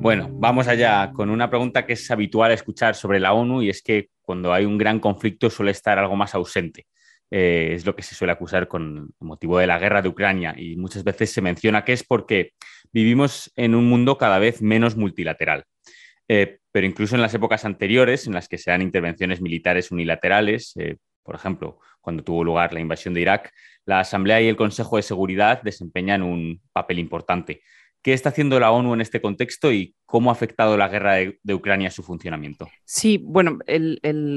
Bueno, 0.00 0.30
vamos 0.32 0.66
allá 0.66 1.12
con 1.12 1.28
una 1.28 1.50
pregunta 1.50 1.84
que 1.84 1.92
es 1.92 2.10
habitual 2.10 2.52
escuchar 2.52 2.94
sobre 2.94 3.20
la 3.20 3.34
ONU 3.34 3.60
y 3.60 3.68
es 3.68 3.82
que 3.82 4.08
cuando 4.22 4.50
hay 4.54 4.64
un 4.64 4.78
gran 4.78 4.98
conflicto 4.98 5.50
suele 5.50 5.72
estar 5.72 5.98
algo 5.98 6.16
más 6.16 6.34
ausente. 6.34 6.86
Eh, 7.30 7.72
es 7.74 7.84
lo 7.86 7.96
que 7.96 8.02
se 8.02 8.14
suele 8.14 8.32
acusar 8.32 8.68
con 8.68 9.12
motivo 9.18 9.58
de 9.58 9.66
la 9.66 9.78
guerra 9.78 10.02
de 10.02 10.08
Ucrania 10.08 10.54
y 10.56 10.76
muchas 10.76 11.04
veces 11.04 11.32
se 11.32 11.40
menciona 11.40 11.84
que 11.84 11.92
es 11.92 12.04
porque 12.04 12.52
vivimos 12.92 13.52
en 13.56 13.74
un 13.74 13.86
mundo 13.88 14.18
cada 14.18 14.38
vez 14.38 14.62
menos 14.62 14.96
multilateral. 14.96 15.64
Eh, 16.28 16.58
pero 16.70 16.86
incluso 16.86 17.14
en 17.14 17.22
las 17.22 17.34
épocas 17.34 17.64
anteriores, 17.64 18.26
en 18.26 18.34
las 18.34 18.48
que 18.48 18.58
se 18.58 18.70
dan 18.70 18.82
intervenciones 18.82 19.40
militares 19.40 19.90
unilaterales, 19.90 20.72
eh, 20.76 20.96
por 21.22 21.34
ejemplo, 21.34 21.78
cuando 22.00 22.22
tuvo 22.22 22.44
lugar 22.44 22.72
la 22.72 22.80
invasión 22.80 23.14
de 23.14 23.22
Irak, 23.22 23.52
la 23.86 24.00
Asamblea 24.00 24.40
y 24.40 24.48
el 24.48 24.56
Consejo 24.56 24.96
de 24.96 25.02
Seguridad 25.02 25.62
desempeñan 25.62 26.22
un 26.22 26.60
papel 26.72 26.98
importante. 26.98 27.62
¿Qué 28.04 28.12
está 28.12 28.28
haciendo 28.28 28.60
la 28.60 28.70
ONU 28.70 28.92
en 28.92 29.00
este 29.00 29.22
contexto 29.22 29.72
y 29.72 29.94
cómo 30.04 30.28
ha 30.28 30.34
afectado 30.34 30.76
la 30.76 30.88
guerra 30.88 31.14
de, 31.14 31.54
Ucrania 31.54 31.88
a 31.88 31.90
su 31.90 32.02
funcionamiento? 32.02 32.68
Sí, 32.84 33.18
bueno, 33.24 33.60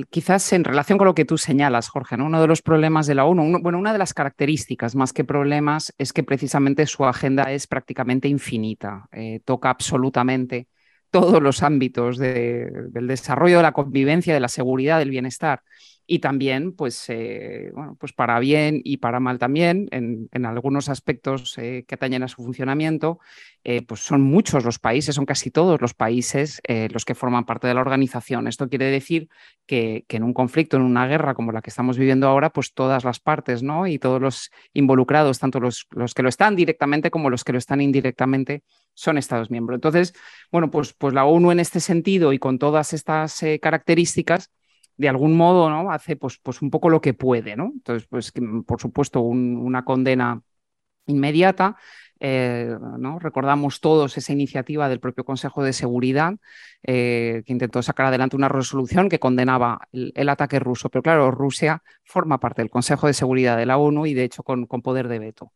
quizás 0.10 0.54
en 0.54 0.64
relación 0.64 0.98
con 0.98 1.06
lo 1.06 1.14
que 1.14 1.26
tú 1.26 1.38
señalas, 1.38 1.90
Jorge, 1.90 2.16
uno 2.16 2.40
de 2.40 2.48
los 2.48 2.62
problemas 2.62 3.08
de 3.08 3.16
la 3.16 3.26
ONU, 3.26 3.60
bueno, 3.62 3.78
una 3.78 3.92
de 3.92 4.00
las 4.00 4.14
características 4.14 4.96
más 4.96 5.12
que 5.12 5.26
problemas 5.26 5.94
es 5.98 6.14
que 6.14 6.24
precisamente 6.24 6.86
su 6.86 7.04
agenda 7.04 7.52
es 7.52 7.68
prácticamente 7.68 8.30
infinita, 8.30 9.10
eh, 9.12 9.42
toca 9.44 9.70
absolutamente 9.70 10.70
todos 11.12 11.44
los 11.44 11.62
ámbitos 11.62 12.18
del 12.18 13.08
desarrollo 13.08 13.58
de 13.58 13.64
la 13.64 13.74
convivencia, 13.74 14.34
de 14.34 14.40
la 14.40 14.48
seguridad, 14.48 15.00
del 15.00 15.10
bienestar 15.10 15.62
y 16.10 16.20
también, 16.20 16.72
pues, 16.72 17.10
eh, 17.10 17.70
bueno, 17.74 17.98
pues 18.00 18.14
para 18.14 18.40
bien 18.40 18.80
y 18.86 18.98
para 18.98 19.20
mal 19.20 19.40
también, 19.40 19.90
en, 19.92 20.46
algunos 20.46 20.88
aspectos 20.88 21.58
eh, 21.58 21.84
que 21.86 21.96
atañen 21.96 22.24
a 22.24 22.30
su 22.30 22.42
funcionamiento, 22.44 23.20
eh, 23.66 23.82
pues 23.86 24.00
son 24.00 24.22
muchos 24.22 24.64
los 24.64 24.80
países, 24.80 25.16
son 25.16 25.26
casi 25.26 25.52
todos 25.52 25.82
los 25.82 25.94
países 25.94 26.62
los 26.94 27.04
que 27.04 27.14
forman 27.14 27.46
parte 27.46 27.68
de 27.68 27.74
la 27.74 27.82
organización. 27.82 28.48
Esto 28.48 28.70
quiere 28.70 28.86
decir 28.86 29.28
que, 29.66 30.06
en 30.08 30.24
un 30.24 30.34
conflicto, 30.34 30.78
en 30.78 30.84
una 30.84 31.08
guerra 31.08 31.34
como 31.34 31.52
la 31.52 31.62
que 31.62 31.70
estamos 31.70 31.98
viviendo 31.98 32.28
ahora, 32.28 32.52
pues 32.52 32.74
todas 32.74 33.04
las 33.04 33.20
partes, 33.20 33.62
¿no? 33.62 33.86
Y 33.86 34.00
todos 34.00 34.22
los 34.22 34.50
involucrados, 34.74 35.40
tanto 35.40 35.60
los, 35.60 35.88
los 35.92 36.14
que 36.14 36.24
lo 36.24 36.30
están 36.30 36.56
directamente 36.56 37.12
como 37.12 37.30
los 37.30 37.44
que 37.44 37.52
lo 37.52 37.58
están 37.58 37.82
indirectamente, 37.82 38.64
son 38.94 39.18
Estados 39.18 39.52
miembros. 39.52 39.76
Entonces, 39.76 40.14
bueno, 40.54 40.72
pues, 40.72 40.94
pues 40.94 41.14
la 41.14 41.26
ONU 41.26 41.52
en 41.52 41.60
este 41.60 41.82
sentido 41.82 42.32
y 42.32 42.40
con 42.40 42.60
todas 42.60 42.94
estas 42.94 43.42
características, 43.62 44.52
de 44.98 45.10
algún 45.10 45.36
modo 45.38 45.70
¿no? 45.70 45.92
hace 45.92 46.16
pues, 46.16 46.38
pues 46.38 46.62
un 46.62 46.70
poco 46.70 46.90
lo 46.90 47.02
que 47.02 47.14
puede. 47.14 47.56
¿no? 47.56 47.72
Entonces, 47.74 48.08
pues 48.10 48.34
por 48.66 48.82
supuesto, 48.82 49.22
una 49.22 49.86
condena 49.86 50.42
inmediata. 51.06 51.78
Eh, 52.20 52.76
¿no? 52.98 53.20
Recordamos 53.20 53.80
todos 53.80 54.18
esa 54.18 54.34
iniciativa 54.34 54.90
del 54.90 55.00
propio 55.00 55.24
Consejo 55.24 55.64
de 55.64 55.72
Seguridad 55.72 56.34
eh, 56.82 57.44
que 57.46 57.54
intentó 57.54 57.84
sacar 57.84 58.08
adelante 58.08 58.36
una 58.36 58.50
resolución 58.50 59.08
que 59.08 59.20
condenaba 59.20 59.88
el, 59.92 60.30
ataque 60.30 60.60
ruso. 60.60 60.90
Pero 60.90 61.04
claro, 61.04 61.30
Rusia 61.32 61.84
forma 62.04 62.40
parte 62.40 62.64
del 62.64 62.72
Consejo 62.72 63.06
de 63.06 63.14
Seguridad 63.14 63.56
de 63.56 63.68
la 63.68 63.78
ONU 63.78 64.08
y 64.08 64.16
de 64.16 64.24
hecho 64.24 64.44
con, 64.44 64.66
con 64.66 64.82
poder 64.82 65.08
de 65.08 65.20
veto. 65.20 65.54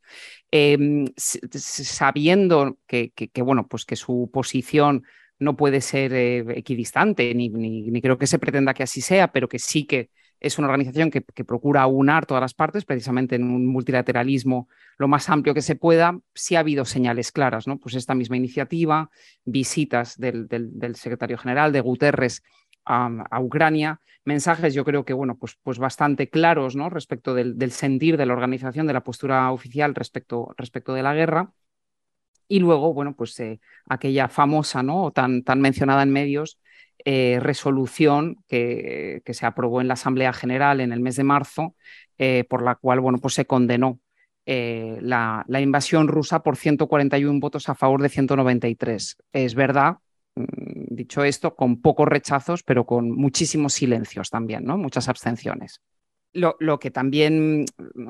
Em, 0.52 1.08
sabiendo 1.18 2.78
que, 2.86 3.12
que, 3.12 3.42
bueno, 3.42 3.68
pues 3.68 3.86
que 3.86 3.96
su 3.96 4.30
posición 4.32 5.04
no 5.42 5.58
puede 5.58 5.82
ser 5.82 6.14
eh, 6.14 6.46
equidistante, 6.56 7.34
ni, 7.34 8.00
creo 8.00 8.20
que 8.20 8.28
se 8.28 8.38
pretenda 8.38 8.76
que 8.76 8.84
así 8.84 9.02
sea, 9.02 9.32
pero 9.32 9.50
que 9.50 9.58
sí 9.58 9.86
que 9.86 10.12
es 10.40 10.60
una 10.60 10.68
organización 10.68 11.10
que, 11.10 11.22
procura 11.22 11.88
unar 11.88 12.28
todas 12.28 12.42
las 12.42 12.54
partes, 12.54 12.86
precisamente 12.86 13.36
en 13.36 13.44
un 13.44 13.66
multilateralismo 13.66 14.70
lo 14.98 15.08
más 15.08 15.30
amplio 15.30 15.56
que 15.56 15.64
se 15.64 15.76
pueda, 15.76 16.20
sí 16.36 16.56
ha 16.56 16.60
habido 16.60 16.86
señales 16.86 17.32
claras, 17.32 17.68
¿no? 17.68 17.80
Pues 17.80 17.96
esta 17.96 18.14
misma 18.14 18.38
iniciativa, 18.38 19.10
visitas 19.44 20.16
del, 20.20 20.48
secretario 20.94 21.40
general 21.40 21.72
de 21.72 21.82
Guterres 21.82 22.44
a, 22.86 23.40
Ucrania, 23.42 24.00
mensajes 24.24 24.76
yo 24.76 24.86
creo 24.86 25.06
que, 25.06 25.14
bueno, 25.14 25.38
pues, 25.40 25.58
pues 25.64 25.80
bastante 25.80 26.30
claros, 26.30 26.76
¿no? 26.76 26.92
Respecto 26.92 27.34
del, 27.34 27.72
sentir 27.72 28.16
de 28.18 28.28
la 28.28 28.34
organización, 28.34 28.86
de 28.86 28.94
la 28.94 29.04
postura 29.04 29.52
oficial 29.52 29.96
respecto 29.96 30.94
de 30.94 31.02
la 31.02 31.16
guerra. 31.16 31.52
Y 32.52 32.60
luego, 32.60 32.94
bueno, 32.94 33.16
pues 33.16 33.40
eh, 33.40 33.62
aquella 33.88 34.28
famosa, 34.28 34.84
¿no? 34.84 35.12
tan, 35.12 35.42
tan 35.44 35.62
mencionada 35.62 36.04
en 36.04 36.12
medios, 36.12 36.60
eh, 37.06 37.40
resolución 37.42 38.44
que, 38.50 39.22
que, 39.24 39.34
se 39.34 39.46
aprobó 39.46 39.80
en 39.80 39.88
la 39.88 39.94
Asamblea 39.94 40.34
General 40.34 40.82
en 40.82 40.92
el 40.92 41.00
mes 41.00 41.16
de 41.16 41.24
marzo, 41.24 41.78
eh, 42.18 42.44
por 42.50 42.62
la 42.62 42.76
cual, 42.76 43.00
bueno, 43.00 43.20
pues 43.20 43.36
se 43.36 43.46
condenó 43.46 44.02
la, 44.46 45.46
la, 45.48 45.62
invasión 45.62 46.10
rusa 46.10 46.44
por 46.44 46.58
141 46.58 47.40
votos 47.40 47.70
a 47.70 47.76
favor 47.76 48.02
de 48.02 48.10
193. 48.10 49.16
Es 49.32 49.56
verdad, 49.56 50.00
mm, 50.36 50.44
dicho 50.90 51.24
esto, 51.24 51.56
con 51.56 51.82
pocos 51.82 52.10
rechazos, 52.10 52.64
pero 52.64 52.86
con 52.86 53.12
muchísimos 53.12 53.72
silencios 53.72 54.30
también, 54.30 54.66
¿no? 54.66 54.78
Muchas 54.78 55.08
abstenciones. 55.08 55.80
Lo, 56.34 56.80
que 56.80 56.92
también 56.92 57.66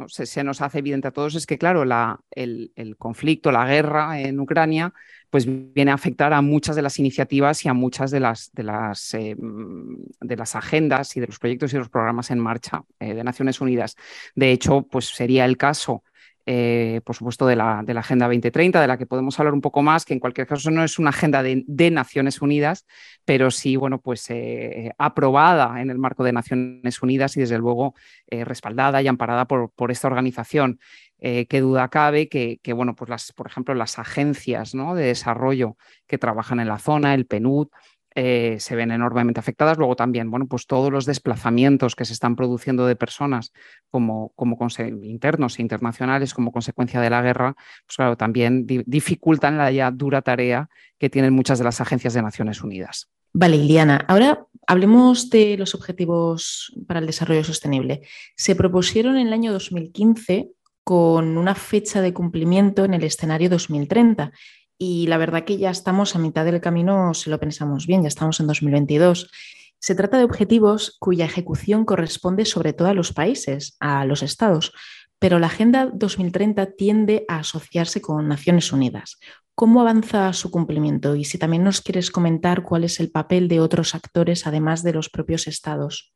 se, 0.08 0.44
nos 0.44 0.62
hace 0.62 0.80
evidente 0.80 1.08
a 1.08 1.12
todos 1.12 1.36
es 1.36 1.48
que, 1.48 1.58
claro, 1.58 1.84
el, 2.32 2.96
conflicto, 2.98 3.52
la 3.52 3.66
guerra 3.66 4.20
en 4.20 4.40
Ucrania, 4.40 4.94
pues 5.32 5.46
viene 5.74 5.92
a 5.92 5.96
afectar 5.96 6.34
a 6.34 6.42
muchas 6.42 6.76
de 6.76 6.84
las 6.84 7.00
iniciativas 7.00 7.66
y 7.66 7.70
a 7.70 7.74
muchas 7.74 8.12
de 8.12 8.20
las, 8.20 8.52
de 8.54 8.64
las, 8.64 9.14
eh, 9.16 9.36
de 9.38 10.36
las 10.36 10.56
agendas 10.56 11.18
y 11.18 11.20
de 11.20 11.28
los 11.28 11.40
proyectos 11.40 11.74
y 11.74 11.78
los 11.78 11.90
programas 11.90 12.30
en 12.30 12.40
marcha 12.40 12.84
eh, 13.00 13.14
de 13.14 13.24
Naciones 13.24 13.60
Unidas. 13.60 13.96
De 14.36 14.52
hecho, 14.52 14.84
pues 14.84 15.06
sería 15.06 15.46
el 15.46 15.58
caso 15.58 16.04
eh, 16.54 17.00
por 17.06 17.16
supuesto, 17.16 17.48
de 17.48 17.56
la, 17.56 17.82
de 17.82 17.94
la, 17.94 18.02
Agenda 18.02 18.26
2030, 18.26 18.82
de 18.82 18.88
la 18.88 18.98
que 18.98 19.06
podemos 19.06 19.40
hablar 19.40 19.54
un 19.54 19.62
poco 19.62 19.82
más, 19.84 20.04
que 20.04 20.14
en 20.14 20.20
cualquier 20.20 20.48
caso 20.48 20.70
no 20.70 20.84
es 20.84 21.00
una 21.00 21.12
agenda 21.12 21.42
de, 21.42 21.92
Naciones 21.92 22.42
Unidas, 22.42 22.86
pero 23.24 23.52
sí, 23.52 23.78
bueno, 23.78 24.02
pues 24.02 24.30
eh, 24.30 24.92
aprobada 24.98 25.82
en 25.82 25.90
el 25.90 25.98
marco 25.98 26.26
de 26.26 26.34
Naciones 26.34 27.02
Unidas 27.02 27.38
y 27.38 27.40
desde 27.40 27.58
luego 27.58 27.96
eh, 28.28 28.44
respaldada 28.44 29.02
y 29.02 29.08
amparada 29.08 29.46
por, 29.46 29.72
por 29.72 29.92
esta 29.92 30.10
organización. 30.10 30.80
qué 31.22 31.60
duda 31.62 31.88
cabe 31.88 32.28
que, 32.28 32.60
que, 32.62 32.74
bueno, 32.74 32.96
pues 32.96 33.10
las, 33.10 33.32
por 33.32 33.48
ejemplo, 33.48 33.74
las 33.76 33.98
agencias 34.00 34.76
¿no? 34.76 34.96
de 34.96 35.06
desarrollo 35.06 35.78
que 36.08 36.18
trabajan 36.18 36.60
en 36.60 36.68
la 36.68 36.80
zona, 36.80 37.14
el 37.14 37.28
PNUD, 37.28 37.68
eh, 38.16 38.58
se 38.60 38.76
ven 38.76 38.92
enormemente 38.92 39.40
afectadas. 39.40 39.78
Luego 39.78 39.96
también, 39.96 40.30
bueno, 40.30 40.48
pues 40.48 40.68
todos 40.68 40.92
los 40.92 41.06
desplazamientos 41.06 41.96
que 41.96 42.06
se 42.06 42.14
están 42.14 42.36
produciendo 42.36 42.86
de 42.86 42.96
personas 42.96 43.54
como, 43.90 44.34
como 44.36 44.58
internos 45.04 45.60
e 45.60 45.62
internacionales 45.62 46.34
como 46.34 46.52
consecuencia 46.52 47.00
de 47.00 47.10
la 47.10 47.22
guerra, 47.22 47.56
pues 47.86 47.96
claro, 47.96 48.18
también 48.18 48.66
dificultan 48.66 49.58
la 49.58 49.72
ya 49.72 49.92
dura 49.92 50.22
tarea 50.22 50.70
que 50.98 51.10
tienen 51.10 51.34
muchas 51.34 51.60
de 51.60 51.66
las 51.66 51.82
agencias 51.82 52.14
de 52.14 52.22
Naciones 52.22 52.62
Unidas. 52.62 53.10
Vale, 53.34 53.56
Iliana, 53.56 54.04
ahora 54.10 54.46
hablemos 54.68 55.30
de 55.30 55.56
los 55.58 55.74
objetivos 55.74 56.74
para 56.86 57.00
el 57.00 57.06
desarrollo 57.06 57.46
sostenible. 57.46 58.02
Se 58.36 58.56
propusieron 58.56 59.18
en 59.18 59.28
el 59.28 59.34
año 59.34 59.54
2015 59.54 60.50
con 60.84 61.38
una 61.38 61.56
fecha 61.56 62.02
de 62.02 62.14
cumplimiento 62.14 62.84
en 62.84 62.94
el 62.94 63.04
escenario 63.04 63.50
2030 63.50 64.34
y 64.84 65.06
la 65.06 65.20
verdad 65.20 65.44
que 65.44 65.60
ya 65.60 65.70
estamos 65.70 66.16
a 66.16 66.20
mitad 66.20 66.44
del 66.44 66.60
camino, 66.60 67.14
si 67.14 67.30
lo 67.30 67.40
pensamos 67.40 67.86
bien, 67.86 68.02
ya 68.02 68.08
estamos 68.08 68.40
en 68.40 68.48
2022. 68.48 69.30
Se 69.78 69.94
trata 69.94 70.18
de 70.18 70.24
objetivos 70.24 70.98
cuya 71.00 71.26
ejecución 71.26 71.86
corresponde 71.86 72.46
sobre 72.46 72.74
todo 72.74 72.88
a 72.88 72.96
los 72.96 73.14
países, 73.14 73.78
a 73.80 74.06
los 74.06 74.24
estados, 74.24 74.74
pero 75.20 75.38
la 75.38 75.46
Agenda 75.46 75.92
2030 75.94 76.72
tiende 76.72 77.26
a 77.28 77.38
asociarse 77.42 78.02
con 78.02 78.28
Naciones 78.28 78.74
Unidas. 78.74 79.20
¿Cómo 79.54 79.82
avanza 79.82 80.34
su 80.34 80.50
cumplimiento? 80.50 81.16
Y 81.16 81.26
si 81.26 81.38
también 81.38 81.64
nos 81.64 81.82
quieres 81.82 82.10
comentar 82.10 82.64
cuál 82.64 82.84
es 82.84 83.00
el 83.00 83.12
papel 83.12 83.50
de 83.50 83.60
otros 83.60 83.94
actores 83.94 84.48
además 84.48 84.82
de 84.82 84.94
los 84.94 85.12
propios 85.12 85.46
estados. 85.46 86.12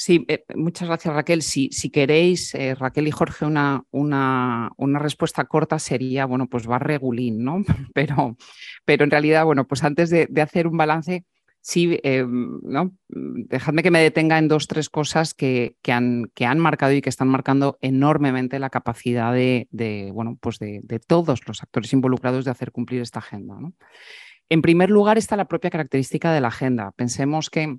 Sí, 0.00 0.24
eh, 0.28 0.44
muchas 0.54 0.86
gracias 0.86 1.12
Raquel. 1.12 1.42
Si, 1.42 1.70
queréis, 1.90 2.54
eh, 2.54 2.76
Raquel 2.76 3.08
y 3.08 3.10
Jorge, 3.10 3.44
una, 3.44 3.82
una, 3.90 4.70
una, 4.76 5.00
respuesta 5.00 5.46
corta 5.46 5.80
sería, 5.80 6.24
bueno, 6.24 6.46
pues 6.46 6.70
va 6.70 6.78
regulín, 6.78 7.42
¿no? 7.42 7.64
Pero, 7.94 8.36
pero 8.84 9.02
en 9.02 9.10
realidad, 9.10 9.44
bueno, 9.44 9.66
pues 9.66 9.82
antes 9.82 10.08
de, 10.08 10.28
hacer 10.40 10.68
un 10.68 10.76
balance, 10.76 11.24
sí, 11.60 11.98
eh, 12.04 12.24
¿no? 12.24 12.92
Dejadme 13.08 13.82
que 13.82 13.90
me 13.90 14.00
detenga 14.00 14.38
en 14.38 14.46
dos, 14.46 14.68
tres 14.68 14.88
cosas 14.88 15.34
que, 15.34 15.74
que, 15.82 15.90
han, 15.90 16.30
que 16.32 16.46
han 16.46 16.60
marcado 16.60 16.92
y 16.92 17.02
que 17.02 17.08
están 17.08 17.26
marcando 17.26 17.76
enormemente 17.80 18.60
la 18.60 18.70
capacidad 18.70 19.32
de, 19.32 19.66
de 19.72 20.12
bueno, 20.12 20.38
pues 20.40 20.60
de, 20.60 20.78
de, 20.84 21.00
todos 21.00 21.40
los 21.48 21.60
actores 21.64 21.92
involucrados 21.92 22.44
de 22.44 22.52
hacer 22.52 22.70
cumplir 22.70 23.02
esta 23.02 23.18
agenda. 23.18 23.56
En 24.48 24.62
primer 24.62 24.90
lugar 24.90 25.18
está 25.18 25.36
la 25.36 25.48
propia 25.48 25.70
característica 25.70 26.32
de 26.32 26.40
la 26.40 26.48
agenda. 26.48 26.92
Pensemos 26.92 27.50
que 27.50 27.78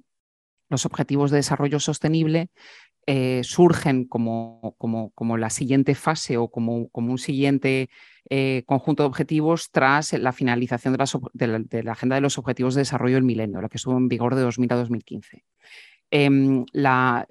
los 0.70 0.86
objetivos 0.86 1.32
de 1.32 1.38
desarrollo 1.38 1.80
sostenible 1.80 2.50
eh, 3.08 3.42
surgen 3.44 4.06
como, 4.06 4.76
como, 4.78 5.10
como, 5.12 5.38
la 5.38 5.50
siguiente 5.50 5.96
fase 5.96 6.38
o 6.38 6.50
como, 6.50 6.90
como 6.90 7.12
un 7.12 7.18
siguiente 7.18 7.90
eh, 8.30 8.62
conjunto 8.68 9.02
de 9.02 9.08
objetivos 9.08 9.72
tras 9.72 10.14
la 10.14 10.32
finalización 10.32 10.96
de, 11.34 11.82
la, 11.84 11.92
Agenda 11.92 12.16
de 12.16 12.22
los 12.22 12.38
Objetivos 12.38 12.76
de 12.76 12.82
Desarrollo 12.82 13.16
del 13.16 13.24
Milenio, 13.24 13.62
la 13.62 13.70
que 13.70 13.78
estuvo 13.78 13.98
en 13.98 14.10
vigor 14.10 14.36
de 14.36 14.42
2000 14.42 14.74
a 14.74 14.76
2015. 14.76 15.44
Em, 16.12 16.66
la, 16.72 17.28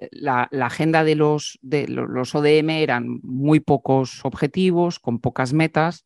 agenda 0.61 1.05
de 1.05 1.15
los, 1.15 1.59
de 1.61 1.87
los 1.87 2.35
ODM 2.35 2.69
eran 2.71 3.19
muy 3.23 3.61
pocos 3.61 4.25
objetivos, 4.25 4.99
con 4.99 5.19
pocas 5.19 5.53
metas, 5.53 6.05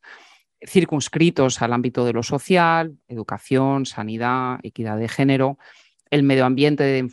circunscritos 0.65 1.61
al 1.61 1.73
ámbito 1.73 2.05
de 2.05 2.13
lo 2.13 2.21
social, 2.21 2.95
educación, 3.07 3.87
sanidad, 3.87 4.59
equidad 4.63 4.97
de 4.97 5.09
género, 5.09 5.57
el 6.09 6.23
medio 6.23 6.45
ambiente 6.45 7.07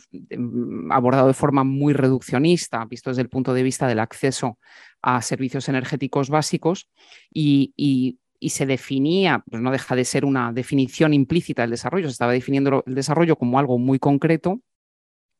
abordado 0.91 1.27
de 1.27 1.33
forma 1.33 1.63
muy 1.63 1.93
reduccionista, 1.93 2.85
visto 2.85 3.09
desde 3.09 3.23
el 3.23 3.29
punto 3.29 3.53
de 3.53 3.63
vista 3.63 3.87
del 3.87 3.99
acceso 3.99 4.59
a 5.01 5.21
servicios 5.21 5.67
energéticos 5.69 6.29
básicos, 6.29 6.89
y, 7.33 8.17
se 8.41 8.65
definía, 8.65 9.43
pues 9.49 9.61
no 9.61 9.71
deja 9.71 9.95
de 9.95 10.03
ser 10.03 10.25
una 10.25 10.51
definición 10.51 11.13
implícita 11.13 11.61
del 11.61 11.71
desarrollo, 11.71 12.07
se 12.07 12.13
estaba 12.13 12.31
definiendo 12.31 12.83
el 12.87 12.95
desarrollo 12.95 13.35
como 13.35 13.59
algo 13.59 13.77
muy 13.77 13.99
concreto, 13.99 14.61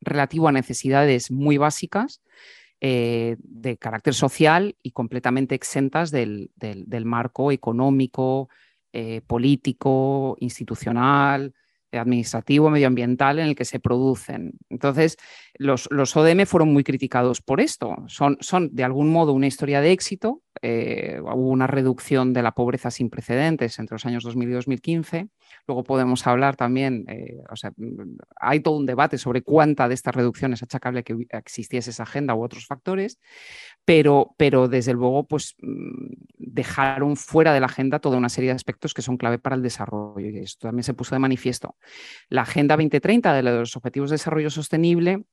relativo 0.01 0.48
a 0.48 0.51
necesidades 0.51 1.31
muy 1.31 1.58
básicas, 1.58 2.22
eh, 2.79 3.38
de 3.39 3.77
carácter 3.77 4.15
social 4.15 4.75
y 4.81 4.91
completamente 4.91 5.53
exentas 5.53 6.10
del, 6.10 6.51
marco 7.05 7.51
económico, 7.51 8.50
eh, 8.93 9.22
político, 9.27 10.36
institucional, 10.39 11.53
administrativo, 12.00 12.69
medioambiental 12.69 13.39
en 13.39 13.48
el 13.48 13.55
que 13.55 13.65
se 13.65 13.79
producen. 13.79 14.53
Entonces, 14.69 15.17
los, 15.55 15.88
los 15.91 16.15
ODM 16.15 16.45
fueron 16.45 16.71
muy 16.71 16.83
criticados 16.83 17.41
por 17.41 17.62
esto. 17.62 17.95
Son, 18.07 18.38
son, 18.39 18.69
de 18.74 18.83
algún 18.83 19.12
modo 19.12 19.33
una 19.33 19.48
historia 19.48 19.81
de 19.81 19.91
éxito. 19.91 20.41
Eh, 20.62 21.20
hubo 21.22 21.50
una 21.50 21.65
reducción 21.65 22.34
de 22.34 22.43
la 22.43 22.51
pobreza 22.51 22.91
sin 22.91 23.10
precedentes 23.10 23.79
entre 23.79 23.96
los 23.96 24.05
años 24.05 24.24
2000 24.24 24.50
y 24.50 24.51
2015. 24.51 25.29
Luego 25.65 25.84
podemos 25.84 26.27
hablar 26.27 26.55
también, 26.58 27.05
eh, 27.08 27.38
o 27.50 27.55
sea, 27.55 27.72
hay 28.36 28.60
todo 28.60 28.75
un 28.77 28.86
debate 28.86 29.17
sobre 29.17 29.43
cuánta 29.43 29.88
de 29.88 29.93
estas 29.93 30.13
reducciones 30.13 30.62
achacable 30.62 31.03
que 31.03 31.15
existiese 31.29 31.91
esa 31.91 32.03
agenda 32.03 32.36
u 32.36 32.43
otros 32.43 32.65
factores, 32.65 33.20
pero, 33.86 34.36
pero 34.38 34.67
desde 34.67 34.93
luego 34.93 35.25
pues 35.25 35.55
mm, 35.62 36.13
dejaron 36.38 37.15
fuera 37.15 37.53
de 37.53 37.60
la 37.62 37.67
agenda 37.67 38.00
toda 38.00 38.17
una 38.17 38.29
serie 38.29 38.50
de 38.50 38.55
aspectos 38.55 38.93
que 38.93 39.01
son 39.01 39.17
clave 39.17 39.39
para 39.39 39.55
el 39.55 39.62
desarrollo 39.62 40.29
y 40.29 40.39
esto 40.39 40.67
también 40.67 40.84
se 40.84 40.93
puso 40.93 41.15
de 41.15 41.20
manifiesto. 41.20 41.75
La 42.29 42.41
Agenda 42.41 42.75
2030 42.75 43.34
de 43.34 43.43
los 43.43 43.75
Objetivos 43.77 44.10
de 44.10 44.15
Desarrollo 44.15 44.50
Sostenible 44.50 45.24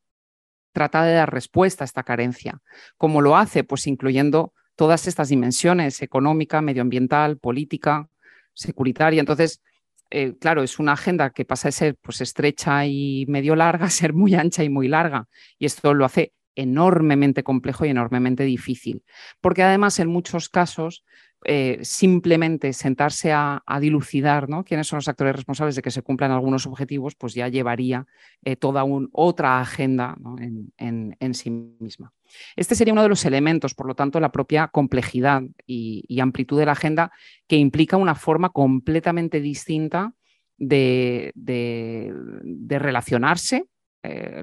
trata 0.72 1.02
de 1.02 1.14
dar 1.14 1.32
respuesta 1.32 1.82
a 1.82 1.86
esta 1.86 2.04
carencia. 2.04 2.60
¿Cómo 2.96 3.20
lo 3.20 3.36
hace? 3.36 3.64
Pues 3.64 3.86
incluyendo 3.86 4.52
todas 4.78 5.08
estas 5.08 5.28
dimensiones, 5.28 6.02
económica, 6.02 6.62
medioambiental, 6.62 7.36
política, 7.38 8.08
securitaria. 8.54 9.18
Entonces, 9.18 9.60
eh, 10.08 10.36
claro, 10.40 10.62
es 10.62 10.78
una 10.78 10.92
agenda 10.92 11.30
que 11.30 11.44
pasa 11.44 11.66
de 11.66 11.72
ser 11.72 11.96
pues, 12.00 12.20
estrecha 12.20 12.86
y 12.86 13.26
medio 13.26 13.56
larga 13.56 13.86
a 13.86 13.90
ser 13.90 14.12
muy 14.14 14.36
ancha 14.36 14.62
y 14.62 14.68
muy 14.68 14.86
larga. 14.86 15.26
Y 15.58 15.66
esto 15.66 15.94
lo 15.94 16.04
hace 16.04 16.32
enormemente 16.54 17.42
complejo 17.42 17.86
y 17.86 17.88
enormemente 17.88 18.44
difícil. 18.44 19.02
Porque 19.40 19.64
además, 19.64 19.98
en 19.98 20.10
muchos 20.10 20.48
casos, 20.48 21.04
eh, 21.50 21.78
simplemente 21.80 22.74
sentarse 22.74 23.32
a, 23.32 23.62
dilucidar 23.80 24.50
¿no? 24.50 24.64
quiénes 24.64 24.86
son 24.86 24.98
los 24.98 25.08
actores 25.08 25.34
responsables 25.34 25.76
de 25.76 25.80
que 25.80 25.90
se 25.90 26.02
cumplan 26.02 26.30
algunos 26.30 26.66
objetivos, 26.66 27.14
pues 27.14 27.32
ya 27.32 27.48
llevaría 27.48 28.06
eh, 28.44 28.54
toda 28.56 28.84
otra 29.12 29.58
agenda 29.58 30.14
en, 30.76 31.34
sí 31.34 31.48
misma. 31.48 32.12
Este 32.54 32.74
sería 32.74 32.92
uno 32.92 33.02
de 33.02 33.08
los 33.08 33.24
elementos, 33.24 33.72
por 33.72 33.86
lo 33.86 33.94
tanto, 33.94 34.20
la 34.20 34.30
propia 34.30 34.68
complejidad 34.68 35.40
y, 35.66 36.20
amplitud 36.20 36.58
de 36.58 36.66
la 36.66 36.72
agenda 36.72 37.12
que 37.46 37.56
implica 37.56 37.96
una 37.96 38.14
forma 38.14 38.50
completamente 38.50 39.40
distinta 39.40 40.12
de 40.58 41.32
relacionarse 42.68 43.68
eh, 44.02 44.42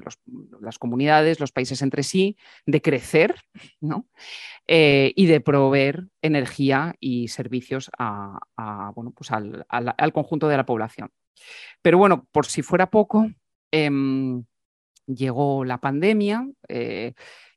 las 0.60 0.78
comunidades, 0.78 1.40
los 1.40 1.52
países 1.52 1.80
entre 1.80 2.02
sí, 2.02 2.36
de 2.66 2.82
crecer 2.82 3.34
¿no? 3.80 4.06
Eh, 4.66 5.12
y 5.16 5.26
de 5.26 5.40
proveer 5.40 6.08
energía 6.20 6.94
y 7.00 7.28
servicios 7.28 7.90
a, 7.98 8.38
bueno, 8.94 9.12
pues 9.12 9.30
al, 9.30 10.12
conjunto 10.12 10.48
de 10.48 10.56
la 10.56 10.66
población. 10.66 11.10
Pero 11.80 11.98
bueno, 11.98 12.26
por 12.32 12.46
si 12.46 12.62
fuera 12.62 12.90
poco, 12.90 13.30
em, 13.70 14.44
llegó 15.06 15.64
la 15.64 15.78
pandemia. 15.78 16.46
Eh, 16.68 17.14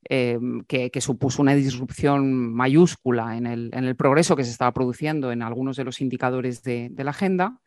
em, 0.07 0.61
que, 0.61 1.01
supuso 1.01 1.41
una 1.41 1.55
disrupción 1.55 2.53
mayúscula 2.53 3.35
en 3.35 3.45
el, 3.45 3.95
progreso 3.97 4.35
que 4.35 4.45
se 4.45 4.51
estaba 4.51 4.73
produciendo 4.73 5.31
en 5.31 5.41
algunos 5.41 5.75
de 5.75 5.83
los 5.83 5.99
indicadores 5.99 6.63
de, 6.63 6.91
la 6.95 7.11
agenda. 7.11 7.59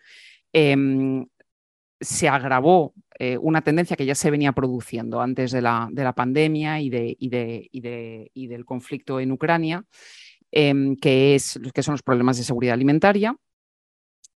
Em, 0.52 1.26
se 2.02 2.28
agravó 2.28 2.94
eh, 3.18 3.38
una 3.38 3.62
tendencia 3.62 3.96
que 3.96 4.06
ya 4.06 4.14
se 4.14 4.30
venía 4.30 4.52
produciendo 4.52 5.20
antes 5.20 5.52
de 5.52 5.62
la, 5.62 5.88
de 5.90 6.04
la 6.04 6.12
pandemia 6.12 6.80
y, 6.80 6.90
de, 6.90 7.16
y, 7.18 7.28
de, 7.28 8.30
y, 8.34 8.46
del 8.46 8.64
conflicto 8.64 9.20
en 9.20 9.32
Ucrania, 9.32 9.84
em, 10.50 10.96
que, 10.96 11.34
es, 11.34 11.58
que 11.72 11.82
son 11.82 11.92
los 11.92 12.02
problemas 12.02 12.36
de 12.36 12.44
seguridad 12.44 12.74
alimentaria. 12.74 13.36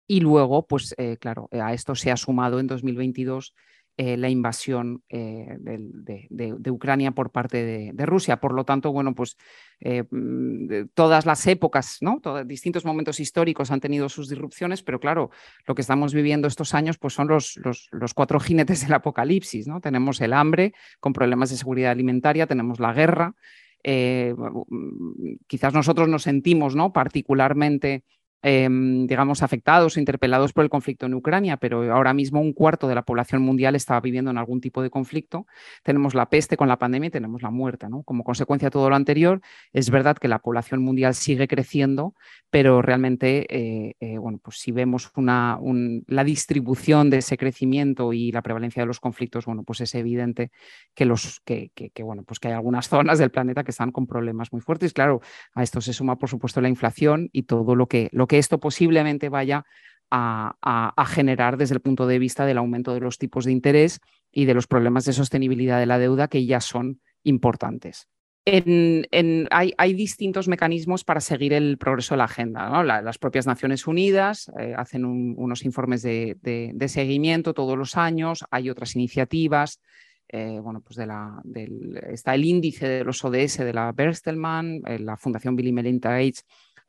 Y 0.06 0.20
luego, 0.20 0.66
pues 0.66 0.94
eh, 0.98 1.16
claro, 1.18 1.48
a 1.52 1.72
esto 1.74 1.94
se 1.94 2.12
ha 2.12 2.16
sumado 2.16 2.60
en 2.60 2.68
2022 2.68 3.54
eh, 3.98 4.18
la 4.18 4.28
invasión 4.28 5.02
eh, 5.08 5.56
de, 5.58 6.70
Ucrania 6.70 7.12
por 7.12 7.30
parte 7.30 7.92
de, 7.94 8.06
Rusia. 8.06 8.36
Por 8.36 8.52
lo 8.52 8.64
tanto, 8.64 8.92
bueno, 8.92 9.14
pues 9.14 9.38
eh, 9.80 10.04
mm, 10.10 10.88
todas 10.92 11.24
las 11.24 11.46
épocas, 11.46 11.96
¿no? 12.02 12.20
distintos 12.44 12.84
momentos 12.84 13.20
históricos 13.20 13.70
han 13.70 13.80
tenido 13.80 14.10
sus 14.10 14.28
disrupciones, 14.28 14.82
pero 14.82 15.00
claro, 15.00 15.30
lo 15.66 15.74
que 15.74 15.80
estamos 15.80 16.12
viviendo 16.12 16.46
estos 16.46 16.74
años 16.74 16.98
pues 16.98 17.14
son 17.14 17.28
los, 17.28 17.56
los, 17.56 17.88
los 17.90 18.12
cuatro 18.12 18.38
jinetes 18.38 18.82
del 18.82 18.92
apocalipsis. 18.92 19.66
¿no? 19.66 19.80
Tenemos 19.80 20.20
el 20.20 20.34
hambre 20.34 20.74
con 21.00 21.14
problemas 21.14 21.48
de 21.48 21.56
seguridad 21.56 21.92
alimentaria, 21.92 22.46
tenemos 22.46 22.78
la 22.78 22.92
guerra. 22.92 23.34
Mm, 23.82 25.36
quizás 25.46 25.72
nosotros 25.72 26.06
nos 26.06 26.24
sentimos 26.24 26.76
¿no? 26.76 26.92
particularmente 26.92 28.04
Em, 28.48 29.08
digamos, 29.08 29.42
afectados 29.42 29.96
o 29.96 29.98
interpelados 29.98 30.52
por 30.52 30.62
el 30.62 30.70
conflicto 30.70 31.06
en 31.06 31.14
Ucrania, 31.14 31.56
pero 31.56 31.92
ahora 31.92 32.14
mismo 32.14 32.40
un 32.40 32.52
cuarto 32.52 32.86
de 32.86 32.94
la 32.94 33.02
población 33.02 33.42
mundial 33.42 33.74
está 33.74 33.98
viviendo 34.00 34.30
en 34.30 34.38
algún 34.38 34.60
tipo 34.60 34.82
de 34.82 34.88
conflicto. 34.88 35.48
Tenemos 35.82 36.14
la 36.14 36.30
peste 36.30 36.56
con 36.56 36.68
la 36.68 36.78
pandemia 36.78 37.08
y 37.08 37.10
tenemos 37.10 37.42
la 37.42 37.50
muerte. 37.50 37.88
¿no? 37.88 38.04
Como 38.04 38.22
consecuencia 38.22 38.66
de 38.66 38.70
todo 38.70 38.88
lo 38.88 38.94
anterior, 38.94 39.40
es 39.72 39.90
verdad 39.90 40.16
que 40.16 40.28
la 40.28 40.38
población 40.38 40.80
mundial 40.80 41.16
sigue 41.16 41.48
creciendo, 41.48 42.14
pero 42.48 42.82
realmente, 42.82 43.46
eh, 43.50 43.96
eh, 43.98 44.16
bueno, 44.16 44.38
pues 44.40 44.58
si 44.58 44.70
vemos 44.70 45.10
la 45.16 46.22
distribución 46.22 47.10
de 47.10 47.18
ese 47.18 47.36
crecimiento 47.36 48.12
y 48.12 48.30
la 48.30 48.42
prevalencia 48.42 48.80
de 48.80 48.86
los 48.86 49.00
conflictos, 49.00 49.44
bueno, 49.46 49.64
pues 49.64 49.80
es 49.80 49.92
evidente 49.96 50.52
que, 50.94 51.04
los, 51.04 51.40
que, 51.40 51.72
que, 51.74 52.02
bueno, 52.04 52.22
pues 52.22 52.38
que 52.38 52.46
hay 52.46 52.54
algunas 52.54 52.88
zonas 52.90 53.18
del 53.18 53.32
planeta 53.32 53.64
que 53.64 53.72
están 53.72 53.90
con 53.90 54.06
problemas 54.06 54.52
muy 54.52 54.60
fuertes. 54.60 54.92
Claro, 54.92 55.20
a 55.52 55.64
esto 55.64 55.80
se 55.80 55.92
suma, 55.92 56.16
por 56.16 56.30
supuesto, 56.30 56.60
la 56.60 56.68
inflación 56.68 57.28
y 57.32 57.42
todo 57.42 57.74
lo 57.74 57.88
que, 57.88 58.08
lo 58.12 58.28
que 58.28 58.35
esto 58.38 58.58
posiblemente 58.58 59.28
vaya 59.28 59.64
a, 60.10 61.04
generar 61.08 61.56
desde 61.56 61.74
el 61.74 61.80
punto 61.80 62.06
de 62.06 62.18
vista 62.18 62.46
del 62.46 62.58
aumento 62.58 62.94
de 62.94 63.00
los 63.00 63.18
tipos 63.18 63.44
de 63.44 63.52
interés 63.52 64.00
y 64.32 64.44
de 64.44 64.54
los 64.54 64.66
problemas 64.66 65.04
de 65.04 65.12
sostenibilidad 65.12 65.78
de 65.78 65.86
la 65.86 65.98
deuda 65.98 66.28
que 66.28 66.46
ya 66.46 66.60
son 66.60 67.00
importantes. 67.22 68.08
hay, 68.44 69.94
distintos 69.94 70.48
mecanismos 70.48 71.04
para 71.04 71.20
seguir 71.20 71.52
el 71.52 71.78
progreso 71.78 72.14
de 72.14 72.18
la 72.18 72.24
agenda. 72.24 72.82
las 72.84 73.18
propias 73.18 73.46
Naciones 73.46 73.86
Unidas 73.86 74.50
eh, 74.58 74.74
hacen 74.76 75.04
unos 75.04 75.64
informes 75.64 76.02
de, 76.02 76.88
seguimiento 76.88 77.54
todos 77.54 77.76
los 77.76 77.96
años, 77.96 78.44
hay 78.50 78.70
otras 78.70 78.94
iniciativas. 78.94 79.80
Eh, 80.28 80.58
bueno, 80.60 80.80
pues 80.80 80.96
de 80.96 81.70
está 82.12 82.34
el 82.34 82.44
índice 82.44 82.88
de 82.88 83.04
los 83.04 83.24
ODS 83.24 83.58
de 83.58 83.72
la 83.72 83.92
Bertelsmann, 83.92 84.82
eh, 84.84 84.98
la 84.98 85.16
Fundación 85.16 85.54
Bill 85.54 85.68
y 85.68 85.72
Melinda 85.72 86.10
Gates 86.10 86.44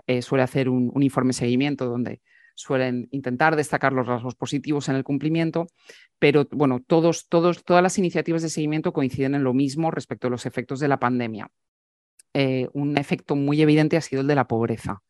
eh, 0.08 0.22
suele 0.22 0.43
hacer 0.43 0.70
un, 0.70 0.91
informe 1.04 1.30
de 1.30 1.34
seguimiento 1.34 1.86
donde 1.86 2.22
suelen 2.56 3.08
intentar 3.12 3.56
destacar 3.56 3.93
los 3.93 4.08
rasgos 4.08 4.36
positivos 4.36 4.89
en 4.89 4.96
el 4.96 5.04
cumplimiento, 5.04 5.67
pero 6.17 6.48
bueno, 6.52 6.80
todos, 6.80 7.28
todas 7.28 7.84
las 7.84 7.98
iniciativas 8.00 8.41
de 8.41 8.50
seguimiento 8.50 8.93
coinciden 8.93 9.36
en 9.36 9.43
lo 9.43 9.54
mismo 9.54 9.91
respecto 9.91 10.28
a 10.28 10.32
los 10.32 10.46
efectos 10.46 10.80
de 10.80 10.88
la 10.88 11.00
pandemia. 11.00 11.52
Eh, 12.34 12.67
un 12.74 12.98
efecto 12.98 13.36
muy 13.36 13.62
evidente 13.62 13.98
ha 13.98 14.02
sido 14.02 14.22
el 14.22 14.28
de 14.28 14.36
la 14.36 14.48
pobreza. 14.48 15.04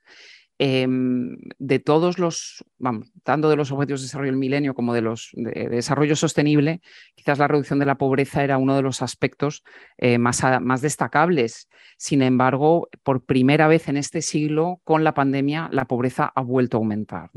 Em, 0.60 1.38
de 1.60 1.78
todos 1.78 2.18
los, 2.18 2.66
vamos, 2.80 3.12
tanto 3.24 3.48
de 3.48 3.56
los 3.56 3.72
objetivos 3.72 4.02
de 4.02 4.06
desarrollo 4.06 4.32
del 4.32 4.40
milenio 4.40 4.74
como 4.74 4.92
de 4.96 5.02
los 5.02 5.30
de, 5.34 5.70
desarrollo 5.70 6.16
sostenible, 6.16 6.82
quizás 7.14 7.38
la 7.38 7.48
reducción 7.48 7.78
de 7.78 7.86
la 7.86 8.00
pobreza 8.00 8.44
era 8.44 8.58
uno 8.58 8.76
de 8.76 8.82
los 8.82 9.04
aspectos 9.04 9.64
eh, 9.98 10.18
más, 10.18 10.42
destacables. 10.82 11.70
Sin 11.98 12.24
embargo, 12.24 12.90
por 13.04 13.24
primera 13.24 13.68
vez 13.68 13.88
en 13.88 13.98
este 13.98 14.24
siglo, 14.24 14.82
con 14.84 15.04
la 15.04 15.14
pandemia, 15.14 15.70
la 15.72 15.86
pobreza 15.86 16.32
ha 16.34 16.42
vuelto 16.42 16.78
a 16.78 16.80
aumentar. 16.80 17.30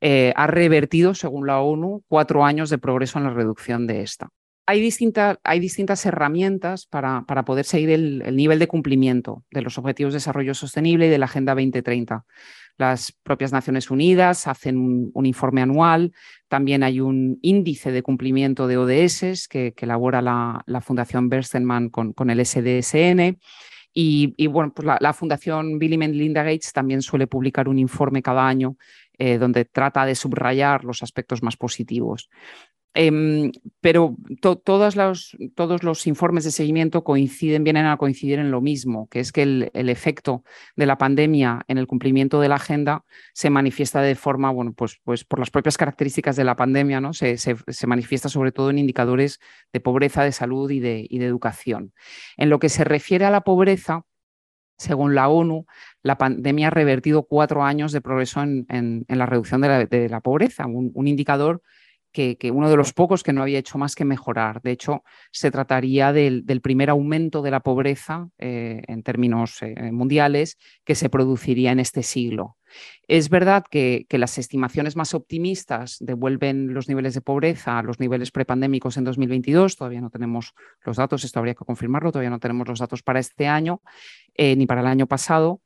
Eh, 0.00 0.32
ha 0.34 0.46
revertido, 0.46 1.14
según 1.14 1.46
la 1.46 1.60
ONU, 1.60 2.04
cuatro 2.08 2.44
años 2.46 2.70
de 2.70 2.78
progreso 2.78 3.18
en 3.18 3.24
la 3.24 3.34
reducción 3.34 3.86
de 3.86 4.00
esta. 4.00 4.30
Hay, 4.70 5.60
distintas 5.60 6.06
herramientas 6.06 6.86
para, 6.86 7.24
poder 7.44 7.64
seguir 7.64 7.90
el, 7.90 8.36
nivel 8.36 8.58
de 8.58 8.68
cumplimiento 8.68 9.44
de 9.50 9.62
los 9.62 9.78
Objetivos 9.78 10.12
de 10.12 10.18
Desarrollo 10.18 10.54
Sostenible 10.54 11.06
y 11.06 11.10
de 11.10 11.18
la 11.18 11.26
Agenda 11.26 11.54
2030. 11.54 12.24
Las 12.78 13.12
propias 13.12 13.52
Naciones 13.52 13.90
Unidas 13.90 14.46
hacen 14.46 15.10
un, 15.12 15.26
informe 15.26 15.60
anual, 15.60 16.12
también 16.48 16.82
hay 16.82 17.00
un 17.00 17.38
índice 17.42 17.90
de 17.92 18.02
cumplimiento 18.02 18.68
de 18.68 18.78
ODS 18.78 19.48
que, 19.48 19.74
elabora 19.76 20.22
la, 20.22 20.80
Fundación 20.80 21.28
Berstenman 21.28 21.90
con, 21.90 22.12
con 22.12 22.30
el 22.30 22.44
SDSN. 22.44 23.38
Y, 23.92 24.46
bueno, 24.46 24.72
pues 24.72 24.86
la, 25.00 25.12
Fundación 25.12 25.78
Bill 25.78 25.94
y 25.94 25.98
Melinda 25.98 26.44
Gates 26.44 26.72
también 26.72 27.02
suele 27.02 27.26
publicar 27.26 27.68
un 27.68 27.78
informe 27.78 28.22
cada 28.22 28.46
año 28.46 28.76
eh, 29.18 29.36
donde 29.36 29.64
trata 29.64 30.06
de 30.06 30.14
subrayar 30.14 30.84
los 30.84 31.02
aspectos 31.02 31.42
más 31.42 31.56
positivos. 31.56 32.30
Em, 32.92 33.52
pero 33.80 34.16
todos, 34.40 34.96
los, 34.96 36.06
informes 36.06 36.42
de 36.42 36.50
seguimiento 36.50 37.04
coinciden, 37.04 37.62
vienen 37.62 37.86
a 37.86 37.96
coincidir 37.96 38.40
en 38.40 38.50
lo 38.50 38.60
mismo, 38.60 39.08
que 39.08 39.20
es 39.20 39.30
que 39.30 39.42
el, 39.42 39.70
efecto 39.72 40.42
de 40.74 40.86
la 40.86 40.98
pandemia 40.98 41.62
en 41.68 41.78
el 41.78 41.86
cumplimiento 41.86 42.40
de 42.40 42.48
la 42.48 42.56
agenda 42.56 43.04
se 43.32 43.48
manifiesta 43.48 44.02
de 44.02 44.16
forma, 44.16 44.50
bueno, 44.50 44.72
pues, 44.72 45.00
pues 45.04 45.24
por 45.24 45.38
las 45.38 45.50
propias 45.50 45.78
características 45.78 46.34
de 46.34 46.42
la 46.42 46.56
pandemia, 46.56 47.00
¿no? 47.00 47.12
Se, 47.12 47.36
manifiesta 47.86 48.28
sobre 48.28 48.50
todo 48.50 48.70
en 48.70 48.78
indicadores 48.78 49.38
de 49.72 49.80
pobreza, 49.80 50.24
de 50.24 50.32
salud 50.32 50.68
y 50.70 50.80
de, 50.80 51.06
educación. 51.10 51.92
En 52.36 52.50
lo 52.50 52.58
que 52.58 52.68
se 52.68 52.82
refiere 52.82 53.24
a 53.24 53.30
la 53.30 53.42
pobreza, 53.42 54.04
según 54.78 55.14
la 55.14 55.28
ONU, 55.28 55.66
la 56.02 56.18
pandemia 56.18 56.68
ha 56.68 56.70
revertido 56.70 57.22
cuatro 57.24 57.62
años 57.62 57.92
de 57.92 58.00
progreso 58.00 58.42
en, 58.42 59.04
la 59.06 59.26
reducción 59.26 59.60
de 59.60 60.08
la, 60.08 60.20
pobreza, 60.20 60.66
un 60.66 61.06
indicador 61.06 61.62
que, 62.12 62.36
uno 62.52 62.70
de 62.70 62.76
los 62.76 62.92
pocos 62.92 63.22
que 63.22 63.32
no 63.32 63.42
había 63.42 63.58
hecho 63.58 63.78
más 63.78 63.94
que 63.94 64.04
mejorar. 64.04 64.60
De 64.62 64.72
hecho, 64.72 65.02
se 65.30 65.50
trataría 65.50 66.12
del, 66.12 66.44
primer 66.62 66.90
aumento 66.90 67.42
de 67.42 67.50
la 67.50 67.60
pobreza 67.60 68.28
eh, 68.38 68.82
en 68.86 69.02
términos 69.02 69.62
eh, 69.62 69.92
mundiales 69.92 70.58
que 70.84 70.94
se 70.94 71.08
produciría 71.08 71.72
en 71.72 71.80
este 71.80 72.02
siglo. 72.02 72.56
Es 73.08 73.28
verdad 73.28 73.64
que, 73.68 74.06
las 74.10 74.38
estimaciones 74.38 74.96
más 74.96 75.14
optimistas 75.14 75.96
devuelven 76.00 76.74
los 76.74 76.88
niveles 76.88 77.14
de 77.14 77.20
pobreza 77.20 77.78
a 77.78 77.82
los 77.82 77.98
niveles 77.98 78.30
prepandémicos 78.30 78.96
en 78.96 79.04
2022. 79.04 79.76
Todavía 79.76 80.00
no 80.00 80.10
tenemos 80.10 80.54
los 80.84 80.96
datos, 80.96 81.24
esto 81.24 81.38
habría 81.38 81.54
que 81.54 81.64
confirmarlo, 81.64 82.12
todavía 82.12 82.30
no 82.30 82.38
tenemos 82.38 82.68
los 82.68 82.78
datos 82.78 83.02
para 83.02 83.18
este 83.18 83.46
año 83.48 83.82
eh, 84.34 84.56
ni 84.56 84.66
para 84.66 84.82
el 84.82 84.86
año 84.86 85.06
pasado. 85.06 85.60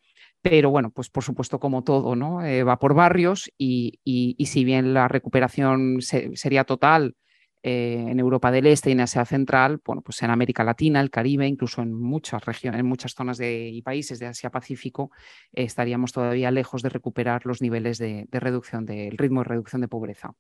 Pero 0.45 0.69
bueno, 0.69 0.91
pues 0.91 1.09
por 1.09 1.25
supuesto, 1.25 1.59
como 1.59 1.85
todo, 1.85 2.17
¿no? 2.17 2.45
Eh, 2.45 2.65
va 2.65 2.79
por 2.79 2.93
barrios 2.93 3.51
y, 3.57 3.99
si 4.45 4.63
bien 4.63 4.93
la 4.93 5.09
recuperación 5.09 6.03
sería 6.03 6.65
total 6.65 7.17
eh, 7.63 8.05
en 8.11 8.21
Europa 8.21 8.51
del 8.51 8.67
Este 8.67 8.91
y 8.91 8.93
en 8.93 9.01
Asia 9.01 9.25
Central, 9.25 9.81
bueno, 9.83 10.03
pues 10.03 10.23
en 10.23 10.29
América 10.29 10.63
Latina, 10.63 11.01
el 11.01 11.09
Caribe, 11.09 11.47
incluso 11.47 11.81
en 11.81 11.95
muchas 11.95 12.45
regiones, 12.45 12.81
en 12.81 12.85
muchas 12.85 13.15
zonas 13.15 13.39
de, 13.39 13.71
y 13.71 13.81
países 13.81 14.19
de 14.19 14.27
Asia 14.27 14.51
Pacífico, 14.51 15.11
estaríamos 15.51 16.13
todavía 16.13 16.51
lejos 16.51 16.83
de 16.83 16.91
recuperar 16.91 17.47
los 17.47 17.63
niveles 17.63 17.97
de, 17.97 18.29
reducción 18.31 18.85
del 18.85 19.17
ritmo 19.17 19.41
de 19.41 19.49
reducción 19.49 19.81
de 19.81 19.89
pobreza. 19.89 20.35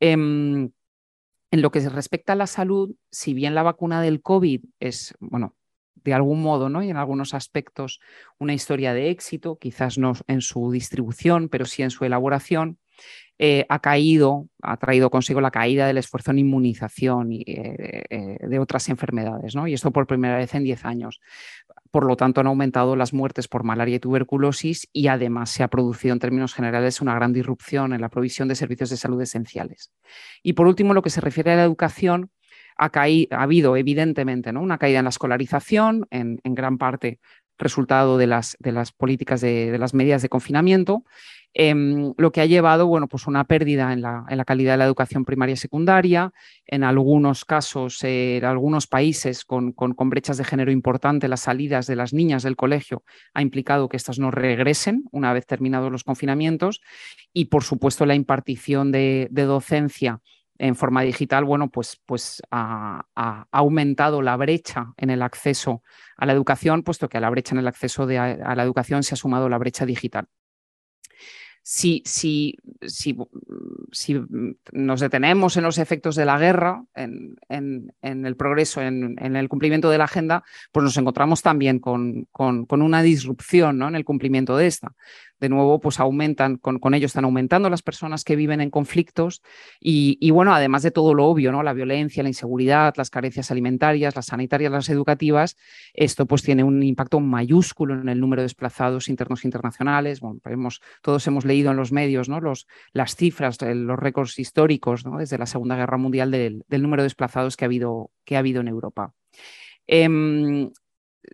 Em, 0.00 0.72
en 1.52 1.62
lo 1.62 1.70
que 1.70 1.88
respecta 1.88 2.32
a 2.32 2.36
la 2.36 2.48
salud, 2.48 2.96
si 3.12 3.32
bien 3.32 3.54
la 3.54 3.62
vacuna 3.62 4.02
del 4.02 4.22
COVID 4.22 4.64
es, 4.80 5.14
bueno, 5.20 5.54
de 6.04 6.14
algún 6.14 6.42
modo, 6.42 6.68
¿no? 6.68 6.82
Y 6.82 6.90
en 6.90 6.96
algunos 6.96 7.34
aspectos 7.34 8.00
una 8.38 8.54
historia 8.54 8.94
de 8.94 9.10
éxito, 9.10 9.58
quizás 9.58 9.98
no 9.98 10.12
en 10.26 10.40
su 10.40 10.70
distribución, 10.70 11.48
pero 11.48 11.64
sí 11.64 11.82
en 11.82 11.90
su 11.90 12.04
elaboración, 12.04 12.78
eh, 13.42 13.64
ha 13.70 13.78
caído, 13.78 14.48
ha 14.60 14.76
traído 14.76 15.08
consigo 15.08 15.40
la 15.40 15.50
caída 15.50 15.86
del 15.86 15.96
esfuerzo 15.96 16.30
en 16.30 16.40
inmunización 16.40 17.32
y, 17.32 17.40
eh, 17.46 18.04
eh, 18.10 18.36
de 18.38 18.58
otras 18.58 18.90
enfermedades, 18.90 19.54
¿no? 19.54 19.66
Y 19.66 19.72
esto 19.72 19.90
por 19.92 20.06
primera 20.06 20.36
vez 20.36 20.54
en 20.54 20.62
10 20.62 20.84
años. 20.84 21.20
Por 21.90 22.04
lo 22.04 22.16
tanto, 22.16 22.42
han 22.42 22.48
aumentado 22.48 22.96
las 22.96 23.14
muertes 23.14 23.48
por 23.48 23.64
malaria 23.64 23.96
y 23.96 23.98
tuberculosis 23.98 24.88
y 24.92 25.06
además 25.06 25.48
se 25.48 25.62
ha 25.62 25.68
producido 25.68 26.12
en 26.12 26.18
términos 26.18 26.52
generales 26.52 27.00
una 27.00 27.14
gran 27.14 27.32
disrupción 27.32 27.94
en 27.94 28.02
la 28.02 28.10
provisión 28.10 28.46
de 28.46 28.56
servicios 28.56 28.90
de 28.90 28.98
salud 28.98 29.22
esenciales. 29.22 29.90
Y 30.42 30.52
por 30.52 30.66
último, 30.66 30.92
lo 30.92 31.00
que 31.00 31.08
se 31.08 31.22
refiere 31.22 31.52
a 31.52 31.56
la 31.56 31.64
educación, 31.64 32.30
ha, 32.80 32.90
ha 32.94 33.42
habido 33.42 33.76
evidentemente 33.76 34.52
¿no? 34.52 34.62
una 34.62 34.78
caída 34.78 34.98
en 35.00 35.04
la 35.04 35.10
escolarización, 35.10 36.06
en, 36.10 36.40
gran 36.42 36.78
parte 36.78 37.20
resultado 37.58 38.16
de 38.16 38.26
las, 38.26 38.56
políticas 38.96 39.42
de, 39.42 39.76
las 39.78 39.92
medidas 39.92 40.22
de 40.22 40.30
confinamiento, 40.30 41.04
em, 41.52 42.14
lo 42.16 42.32
que 42.32 42.40
ha 42.40 42.46
llevado 42.46 42.86
bueno, 42.86 43.06
pues 43.06 43.26
una 43.26 43.44
pérdida 43.44 43.92
en 43.92 44.00
la, 44.00 44.44
calidad 44.46 44.72
de 44.72 44.78
la 44.78 44.86
educación 44.86 45.26
primaria 45.26 45.52
y 45.52 45.56
secundaria, 45.56 46.32
en 46.64 46.82
algunos 46.82 47.44
casos, 47.44 48.02
en 48.02 48.46
algunos 48.46 48.86
países 48.86 49.44
con, 49.44 49.74
brechas 50.08 50.38
de 50.38 50.44
género 50.44 50.72
importantes, 50.72 51.28
las 51.28 51.40
salidas 51.40 51.86
de 51.86 51.96
las 51.96 52.14
niñas 52.14 52.44
del 52.44 52.56
colegio 52.56 53.02
ha 53.34 53.42
implicado 53.42 53.90
que 53.90 53.98
éstas 53.98 54.18
no 54.18 54.30
regresen 54.30 55.04
una 55.10 55.34
vez 55.34 55.44
terminados 55.44 55.92
los 55.92 56.04
confinamientos 56.04 56.80
y, 57.34 57.46
por 57.46 57.62
supuesto, 57.62 58.06
la 58.06 58.14
impartición 58.14 58.90
de 58.90 59.28
docencia 59.30 60.22
en 60.60 60.76
forma 60.76 61.00
digital, 61.02 61.44
bueno, 61.44 61.70
pues, 61.70 61.98
pues 62.04 62.42
ha, 62.50 63.06
aumentado 63.50 64.20
la 64.20 64.36
brecha 64.36 64.92
en 64.98 65.08
el 65.08 65.22
acceso 65.22 65.82
a 66.18 66.26
la 66.26 66.34
educación, 66.34 66.82
puesto 66.82 67.08
que 67.08 67.16
a 67.16 67.20
la 67.20 67.30
brecha 67.30 67.54
en 67.54 67.60
el 67.60 67.68
acceso 67.68 68.02
a 68.02 68.54
la 68.54 68.62
educación 68.62 69.02
se 69.02 69.14
ha 69.14 69.16
sumado 69.16 69.48
la 69.48 69.56
brecha 69.56 69.86
digital. 69.86 70.28
Si, 71.62 72.02
si, 72.04 72.56
si, 72.86 73.16
si, 73.92 74.20
nos 74.72 75.00
detenemos 75.00 75.56
en 75.56 75.64
los 75.64 75.78
efectos 75.78 76.14
de 76.16 76.24
la 76.24 76.38
guerra, 76.38 76.84
en, 76.94 77.36
el 78.02 78.36
progreso, 78.36 78.82
en, 78.82 79.36
el 79.36 79.48
cumplimiento 79.48 79.88
de 79.88 79.98
la 79.98 80.04
agenda, 80.04 80.42
pues 80.72 80.84
nos 80.84 80.96
encontramos 80.96 81.42
también 81.42 81.78
con, 81.78 82.26
con, 82.32 82.66
con 82.66 82.82
una 82.82 83.02
disrupción 83.02 83.78
¿no? 83.78 83.88
en 83.88 83.94
el 83.94 84.04
cumplimiento 84.04 84.56
de 84.56 84.66
esta 84.66 84.94
de 85.40 85.48
nuevo, 85.48 85.80
pues 85.80 85.98
aumentan, 85.98 86.56
con, 86.56 86.78
con, 86.78 86.94
ello 86.94 87.06
están 87.06 87.24
aumentando 87.24 87.70
las 87.70 87.82
personas 87.82 88.24
que 88.24 88.36
viven 88.36 88.60
en 88.60 88.70
conflictos 88.70 89.42
y, 89.80 90.30
bueno, 90.30 90.54
además 90.54 90.82
de 90.82 90.90
todo 90.90 91.14
lo 91.14 91.26
obvio, 91.26 91.50
¿no? 91.50 91.62
La 91.62 91.72
violencia, 91.72 92.22
la 92.22 92.28
inseguridad, 92.28 92.94
las 92.96 93.10
carencias 93.10 93.50
alimentarias, 93.50 94.14
las 94.14 94.26
sanitarias, 94.26 94.70
las 94.70 94.88
educativas, 94.90 95.56
esto 95.94 96.26
pues 96.26 96.42
tiene 96.42 96.62
un 96.62 96.82
impacto 96.82 97.20
mayúsculo 97.20 97.94
en 97.94 98.08
el 98.08 98.20
número 98.20 98.42
de 98.42 98.44
desplazados 98.44 99.08
internos 99.08 99.44
internacionales. 99.44 100.20
Bueno, 100.20 100.40
todos 101.02 101.26
hemos 101.26 101.44
leído 101.44 101.70
en 101.70 101.76
los 101.76 101.92
medios, 101.92 102.28
¿no? 102.28 102.40
Los, 102.40 102.66
las 102.92 103.16
cifras, 103.16 103.58
los 103.62 103.98
récords 103.98 104.38
históricos, 104.38 105.06
¿no? 105.06 105.18
Desde 105.18 105.38
la 105.38 105.46
Segunda 105.46 105.76
Guerra 105.76 105.96
Mundial 105.96 106.30
del, 106.30 106.64
número 106.68 107.02
de 107.02 107.06
desplazados 107.06 107.56
que 107.56 107.64
ha 107.64 107.66
habido, 107.66 108.10
que 108.24 108.36
ha 108.36 108.40
habido 108.40 108.60
en 108.60 108.68
Europa. 108.68 109.14
Em, 109.86 110.70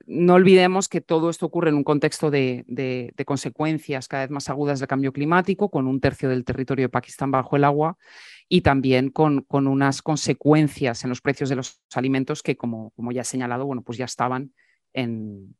no 0.07 0.35
olvidemos 0.35 0.89
que 0.89 1.01
todo 1.01 1.31
esto 1.31 1.47
ocurre 1.47 1.71
en 1.71 1.77
un 1.77 1.85
contexto 1.85 2.31
de, 2.31 3.13
consecuencias 3.25 4.09
cada 4.09 4.25
vez 4.25 4.31
más 4.31 4.49
agudas 4.49 4.81
del 4.81 4.89
cambio 4.89 5.13
climático, 5.13 5.71
con 5.71 5.87
un 5.87 6.01
tercio 6.01 6.29
del 6.29 6.45
territorio 6.45 6.85
de 6.85 6.91
Pakistán 6.91 7.31
bajo 7.31 7.57
el 7.57 7.65
agua 7.65 7.97
y 8.49 8.61
también 8.61 9.11
con, 9.11 9.47
unas 9.49 10.03
consecuencias 10.03 11.03
en 11.05 11.11
los 11.11 11.21
precios 11.21 11.49
de 11.49 11.57
los 11.57 11.81
alimentos 11.95 12.43
que, 12.43 12.57
como, 12.57 12.93
ya 13.13 13.23
he 13.23 13.25
señalado, 13.25 13.67
bueno, 13.67 13.83
pues 13.83 13.99
ya 13.99 14.05
estaban 14.05 14.53
en, 14.93 15.55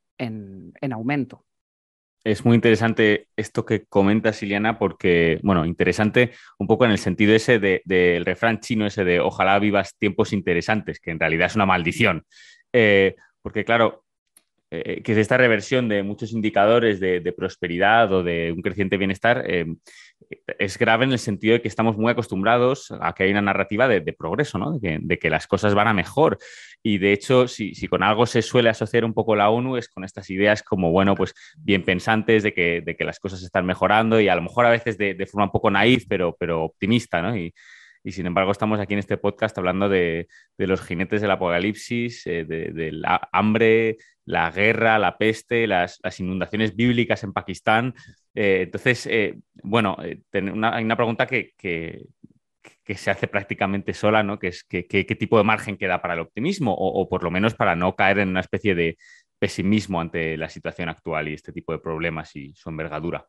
aumento. 0.91 1.45
Es 2.25 2.45
muy 2.45 2.57
interesante 2.57 3.29
esto 3.37 3.65
que 3.65 3.85
comenta 3.85 4.33
Siliana 4.33 4.81
porque, 4.81 5.39
bueno, 5.45 5.65
interesante 5.65 6.33
un 6.59 6.67
poco 6.67 6.85
en 6.85 6.91
el 6.91 6.99
sentido 6.99 7.35
ese 7.35 7.61
del 7.61 8.25
refrán 8.25 8.59
chino 8.59 8.87
ese 8.87 9.05
de 9.05 9.21
ojalá 9.21 9.57
vivas 9.61 9.97
tiempos 9.97 10.33
interesantes, 10.33 10.99
que 10.99 11.13
en 11.13 11.21
realidad 11.21 11.47
es 11.47 11.55
una 11.55 11.67
maldición. 11.67 12.25
Eh, 12.73 13.15
porque 13.43 13.65
claro, 13.65 14.06
eh, 14.85 15.03
que 15.03 15.13
es 15.13 15.19
esta 15.19 15.37
reversión 15.37 15.89
de 15.89 16.03
muchos 16.03 16.33
indicadores 16.33 17.01
de, 17.01 17.35
prosperidad 17.37 18.13
o 18.13 18.23
de 18.23 18.53
un 18.53 18.63
creciente 18.63 18.97
bienestar, 18.97 19.45
eh, 19.47 19.67
es 20.59 20.79
grave 20.79 21.05
en 21.05 21.13
el 21.13 21.19
sentido 21.19 21.55
de 21.55 21.63
que 21.63 21.69
estamos 21.69 21.97
muy 21.97 22.11
acostumbrados 22.11 22.93
a 23.01 23.13
que 23.13 23.25
hay 23.25 23.31
una 23.31 23.43
narrativa 23.43 23.89
de, 23.89 24.01
progreso, 24.13 24.59
¿no? 24.59 24.79
de, 24.79 25.19
que, 25.19 25.31
las 25.31 25.47
cosas 25.47 25.75
van 25.75 25.89
a 25.89 25.95
mejor. 25.95 26.39
Y 26.83 26.99
de 26.99 27.13
hecho, 27.13 27.49
si, 27.49 27.75
con 27.89 28.03
algo 28.03 28.27
se 28.27 28.43
suele 28.43 28.69
asociar 28.69 29.05
un 29.05 29.15
poco 29.15 29.37
la 29.37 29.51
ONU, 29.51 29.77
es 29.77 29.89
con 29.89 30.05
estas 30.05 30.31
ideas 30.31 30.63
como, 30.63 30.91
bueno, 30.91 31.15
pues 31.15 31.35
bien 31.59 31.85
pensantes 31.85 32.43
de 32.43 32.53
que, 32.53 32.83
de 32.85 32.97
que 32.97 33.05
las 33.05 33.19
cosas 33.19 33.43
están 33.43 33.67
mejorando 33.67 34.21
y 34.21 34.29
a 34.29 34.37
lo 34.37 34.43
mejor 34.43 34.67
a 34.67 34.71
veces 34.71 34.97
de, 34.99 35.27
forma 35.27 35.47
un 35.47 35.53
poco 35.53 35.71
naif, 35.71 36.07
pero, 36.09 36.37
pero 36.39 36.65
optimista, 36.65 37.23
¿no? 37.23 37.37
Y, 37.37 37.53
y 38.07 38.13
sin 38.13 38.25
embargo 38.25 38.53
estamos 38.53 38.79
aquí 38.79 38.93
en 38.93 39.01
este 39.01 39.17
podcast 39.17 39.59
hablando 39.59 39.89
de, 39.89 40.29
los 40.59 40.81
jinetes 40.81 41.21
del 41.21 41.33
apocalipsis, 41.33 42.25
eh, 42.29 42.45
de, 42.45 42.93
la 42.93 43.29
hambre, 43.33 43.97
la 44.25 44.49
guerra, 44.53 44.97
la 45.01 45.19
peste, 45.19 45.67
las, 45.67 45.99
inundaciones 46.21 46.77
bíblicas 46.77 47.25
en 47.25 47.33
Pakistán. 47.33 47.95
Eh, 48.33 48.61
entonces, 48.63 49.09
eh, 49.11 49.35
bueno, 49.55 49.97
hay 49.99 50.85
una 50.85 50.97
pregunta 50.97 51.27
que, 51.27 51.53
se 52.87 53.11
hace 53.11 53.27
prácticamente 53.27 53.93
sola, 53.93 54.23
¿no? 54.23 54.39
Que 54.39 54.49
es 54.49 54.63
qué 54.63 55.17
tipo 55.19 55.37
de 55.37 55.43
margen 55.43 55.77
queda 55.77 56.01
para 56.01 56.15
el 56.15 56.21
optimismo 56.21 56.73
o, 56.79 57.09
por 57.09 57.25
lo 57.25 57.33
menos 57.33 57.55
para 57.55 57.75
no 57.75 57.97
caer 57.97 58.21
en 58.21 58.29
una 58.29 58.41
especie 58.41 58.77
de 58.77 58.99
pesimismo 59.41 60.01
ante 60.01 60.37
la 60.37 60.49
situación 60.49 60.89
actual 60.91 61.27
y 61.27 61.35
este 61.35 61.53
tipo 61.53 61.73
de 61.73 61.81
problemas 61.81 62.37
y 62.37 62.55
su 62.55 62.69
envergadura. 62.69 63.27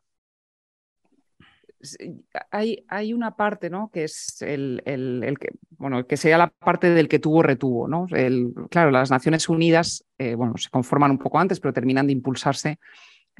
Hay, 2.50 2.84
hay, 2.88 3.12
una 3.12 3.36
parte, 3.36 3.70
¿no? 3.70 3.90
Que 3.92 4.04
es 4.04 4.42
el, 4.42 4.82
el, 4.84 5.38
que, 5.38 5.50
bueno, 5.70 6.06
que 6.06 6.16
sería 6.16 6.38
la 6.38 6.48
parte 6.48 6.90
del 6.90 7.08
que 7.08 7.18
tuvo 7.18 7.42
retuvo, 7.42 7.88
¿no? 7.88 8.06
El, 8.10 8.52
claro, 8.70 8.90
las 8.90 9.10
Naciones 9.10 9.48
Unidas, 9.48 10.04
eh, 10.18 10.34
bueno, 10.34 10.56
se 10.56 10.70
conforman 10.70 11.10
un 11.10 11.18
poco 11.18 11.38
antes, 11.38 11.60
pero 11.60 11.72
terminan 11.72 12.06
de 12.06 12.12
impulsarse 12.12 12.78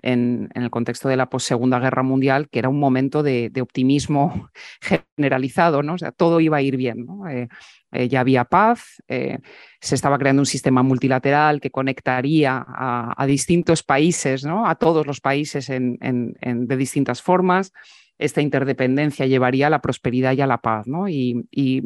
en, 0.03 0.49
el 0.55 0.71
contexto 0.71 1.09
de 1.09 1.17
la 1.17 1.29
post-segunda 1.29 1.79
guerra 1.79 2.03
mundial, 2.03 2.49
que 2.49 2.59
era 2.59 2.69
un 2.69 2.79
momento 2.79 3.23
de, 3.23 3.51
optimismo 3.61 4.51
generalizado, 4.81 5.83
¿no? 5.83 5.95
O 5.95 5.99
sea, 5.99 6.13
todo 6.13 6.41
iba 6.41 6.59
a 6.59 6.63
ir 6.63 6.77
bien, 6.77 7.07
¿no? 7.07 7.29
Eh, 7.29 7.49
eh, 7.93 8.09
ya 8.09 8.21
había 8.21 8.45
paz, 8.45 9.03
eh, 9.09 9.39
se 9.81 9.95
estaba 9.95 10.19
creando 10.19 10.43
un 10.43 10.47
sistema 10.47 10.83
multilateral 10.83 11.61
que 11.61 11.71
conectaría 11.71 12.65
a, 12.69 13.27
distintos 13.27 13.83
países, 13.83 14.45
¿no? 14.45 14.67
a 14.67 14.75
todos 14.75 15.07
los 15.07 15.21
países 15.21 15.71
en, 15.71 15.99
de 15.99 16.77
distintas 16.77 17.23
formas. 17.23 17.73
Esta 18.19 18.41
interdependencia 18.41 19.27
llevaría 19.27 19.69
a 19.69 19.71
la 19.71 19.81
prosperidad 19.81 20.33
y 20.33 20.41
a 20.41 20.47
la 20.47 20.59
paz. 20.59 20.87
¿no? 20.87 21.09
Y, 21.09 21.83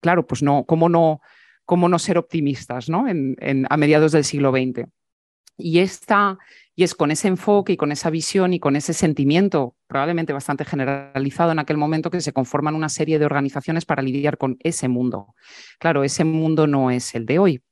claro, 0.00 0.26
pues 0.26 0.42
no, 0.42 0.64
¿cómo 0.64 0.88
no, 0.88 1.20
cómo 1.64 1.88
no 1.88 1.98
ser 1.98 2.18
optimistas 2.18 2.88
¿no? 2.88 3.06
a 3.06 3.76
mediados 3.76 4.12
del 4.12 4.24
siglo 4.24 4.50
XX? 4.50 4.88
Y 5.60 5.80
esta, 5.80 6.38
y 6.74 6.82
es 6.82 6.94
con 6.94 7.10
ese 7.10 7.28
enfoque 7.28 7.74
y 7.74 7.76
con 7.76 7.92
esa 7.92 8.10
visión 8.10 8.54
y 8.54 8.60
con 8.60 8.76
ese 8.76 8.94
sentimiento, 8.94 9.76
probablemente 9.86 10.32
bastante 10.32 10.64
generalizado 10.64 11.52
en 11.52 11.58
aquel 11.58 11.76
momento, 11.76 12.10
que 12.10 12.20
se 12.20 12.32
conforman 12.32 12.74
una 12.74 12.88
serie 12.88 13.18
de 13.18 13.26
organizaciones 13.26 13.84
para 13.84 14.02
lidiar 14.02 14.38
con 14.38 14.56
ese 14.60 14.88
mundo. 14.88 15.34
Claro, 15.78 16.02
ese 16.02 16.24
mundo 16.24 16.66
no 16.66 16.90
es 16.90 17.14
el 17.14 17.26
de 17.26 17.38
hoy. 17.38 17.62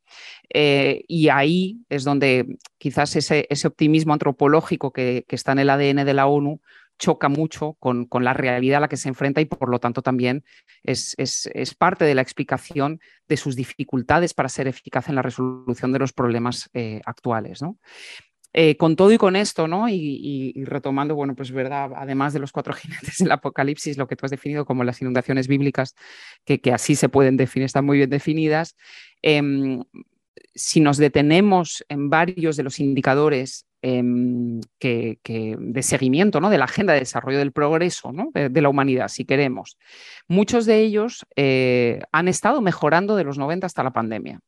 Eh, 0.52 1.04
y 1.08 1.28
ahí 1.28 1.80
es 1.88 2.04
donde 2.04 2.58
quizás 2.78 3.16
ese, 3.16 3.46
ese 3.50 3.68
optimismo 3.68 4.12
antropológico 4.12 4.92
que, 4.92 5.24
está 5.28 5.52
en 5.52 5.58
el 5.58 5.70
ADN 5.70 6.04
de 6.04 6.14
la 6.14 6.26
ONU 6.26 6.60
choca 6.98 7.28
mucho 7.28 7.74
con, 7.80 8.06
con, 8.06 8.24
la 8.24 8.34
realidad 8.34 8.78
a 8.78 8.80
la 8.80 8.88
que 8.88 8.96
se 8.96 9.08
enfrenta 9.08 9.40
y 9.40 9.44
por 9.44 9.68
lo 9.70 9.78
tanto 9.78 10.02
también 10.02 10.44
es, 10.82 11.14
es, 11.18 11.48
es, 11.54 11.74
parte 11.74 12.04
de 12.04 12.14
la 12.14 12.22
explicación 12.22 13.00
de 13.28 13.36
sus 13.36 13.56
dificultades 13.56 14.34
para 14.34 14.48
ser 14.48 14.68
eficaz 14.68 15.08
en 15.08 15.14
la 15.14 15.22
resolución 15.22 15.92
de 15.92 15.98
los 15.98 16.12
problemas 16.12 16.68
eh, 16.74 17.00
actuales. 17.04 17.62
¿no? 17.62 17.78
Eh, 18.54 18.76
con 18.76 18.96
todo 18.96 19.12
y 19.12 19.18
con 19.18 19.36
esto, 19.36 19.68
¿no? 19.68 19.88
Y, 19.90 20.64
retomando, 20.64 21.14
bueno, 21.14 21.34
pues 21.36 21.52
verdad, 21.52 21.90
además 21.94 22.32
de 22.32 22.40
los 22.40 22.50
cuatro 22.50 22.72
jinetes 22.74 23.18
del 23.18 23.30
Apocalipsis, 23.30 23.98
lo 23.98 24.08
que 24.08 24.16
tú 24.16 24.24
has 24.24 24.30
definido 24.30 24.64
como 24.64 24.84
las 24.84 25.00
inundaciones 25.02 25.48
bíblicas, 25.48 25.94
que, 26.44 26.60
así 26.72 26.96
se 26.96 27.08
pueden 27.08 27.36
definir, 27.36 27.66
están 27.66 27.84
muy 27.84 27.98
bien 27.98 28.10
definidas. 28.10 28.74
Em, 29.22 29.84
si 30.54 30.80
nos 30.80 30.96
detenemos 30.96 31.84
en 31.88 32.10
varios 32.10 32.56
de 32.56 32.62
los 32.62 32.80
indicadores 32.80 33.66
em, 33.82 34.60
que, 34.78 35.18
de 35.24 35.82
seguimiento 35.82 36.40
¿no? 36.40 36.50
de 36.50 36.58
la 36.58 36.64
agenda 36.64 36.92
de 36.92 37.00
desarrollo 37.00 37.38
del 37.38 37.52
progreso 37.52 38.12
¿no? 38.12 38.30
de, 38.32 38.60
la 38.60 38.68
humanidad, 38.68 39.08
si 39.08 39.24
queremos, 39.24 39.78
muchos 40.26 40.66
de 40.66 40.80
ellos 40.80 41.26
eh, 41.36 42.00
han 42.12 42.28
estado 42.28 42.60
mejorando 42.60 43.16
de 43.16 43.24
los 43.24 43.38
90 43.38 43.66
hasta 43.66 43.82
la 43.82 43.92
pandemia. 43.92 44.40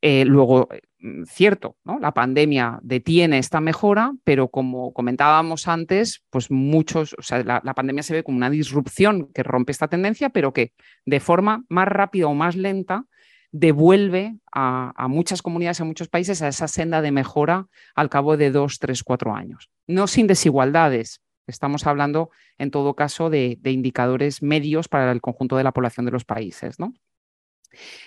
Eh, 0.00 0.24
luego, 0.24 0.68
mm, 1.00 1.24
cierto, 1.24 1.76
¿no? 1.84 1.98
la 1.98 2.12
pandemia 2.12 2.78
detiene 2.82 3.38
esta 3.38 3.60
mejora, 3.60 4.12
pero 4.22 4.48
como 4.48 4.92
comentábamos 4.92 5.66
antes, 5.66 6.24
pues 6.30 6.50
muchos, 6.50 7.14
o 7.18 7.22
sea, 7.22 7.42
la, 7.42 7.74
pandemia 7.74 8.04
se 8.04 8.14
ve 8.14 8.22
como 8.22 8.36
una 8.36 8.50
disrupción 8.50 9.28
que 9.32 9.42
rompe 9.42 9.72
esta 9.72 9.88
tendencia, 9.88 10.30
pero 10.30 10.52
que 10.52 10.72
de 11.04 11.20
forma 11.20 11.64
más 11.68 11.88
rápida 11.88 12.28
o 12.28 12.34
más 12.34 12.54
lenta 12.54 13.06
devuelve 13.50 14.38
a, 14.52 15.08
muchas 15.08 15.42
comunidades, 15.42 15.80
a 15.80 15.84
muchos 15.84 16.08
países, 16.08 16.42
a 16.42 16.48
esa 16.48 16.68
senda 16.68 17.02
de 17.02 17.12
mejora 17.12 17.66
al 17.94 18.10
cabo 18.10 18.36
de 18.36 18.50
dos, 18.50 18.78
tres, 18.78 19.02
cuatro 19.02 19.34
años. 19.34 19.70
No 19.86 20.06
sin 20.06 20.26
desigualdades. 20.26 21.22
Estamos 21.46 21.86
hablando, 21.86 22.30
en 22.58 22.70
todo 22.70 22.94
caso, 22.94 23.30
de, 23.30 23.58
indicadores 23.64 24.42
medios 24.42 24.88
para 24.88 25.10
el 25.12 25.20
conjunto 25.20 25.56
de 25.56 25.64
la 25.64 25.72
población 25.72 26.04
de 26.06 26.12
los 26.12 26.24
países. 26.24 26.78
¿no? 26.78 26.92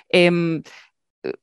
Em, 0.09 0.61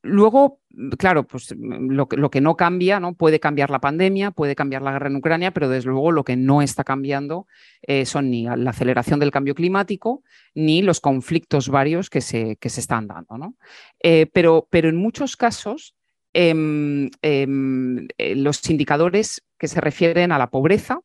Luego, 0.02 0.60
claro, 0.98 1.24
pues 1.24 1.54
lo, 1.56 2.08
lo, 2.10 2.30
que 2.30 2.40
no 2.40 2.56
cambia, 2.56 2.98
¿no? 2.98 3.14
Puede 3.14 3.38
cambiar 3.38 3.70
la 3.70 3.80
pandemia, 3.80 4.32
puede 4.32 4.56
cambiar 4.56 4.82
la 4.82 4.92
guerra 4.92 5.06
en 5.06 5.16
Ucrania, 5.16 5.52
pero 5.52 5.68
desde 5.68 5.90
luego 5.90 6.10
lo 6.10 6.24
que 6.24 6.36
no 6.36 6.62
está 6.62 6.82
cambiando 6.82 7.46
eh, 7.82 8.04
son 8.04 8.30
ni 8.30 8.44
la 8.44 8.70
aceleración 8.70 9.20
del 9.20 9.30
cambio 9.30 9.54
climático 9.54 10.24
ni 10.54 10.82
los 10.82 11.00
conflictos 11.00 11.68
varios 11.68 12.10
que 12.10 12.20
se, 12.20 12.56
que 12.56 12.70
se 12.70 12.80
están 12.80 13.06
dando. 13.06 13.38
¿no? 13.38 13.54
Eh, 14.00 14.26
pero, 14.32 14.66
pero 14.68 14.88
en 14.88 14.96
muchos 14.96 15.36
casos, 15.36 15.94
em, 16.32 17.10
em, 17.22 18.08
eh, 18.18 18.34
los 18.34 18.68
indicadores 18.68 19.44
que 19.58 19.68
se 19.68 19.80
refieren 19.80 20.32
a 20.32 20.38
la 20.38 20.50
pobreza 20.50 21.00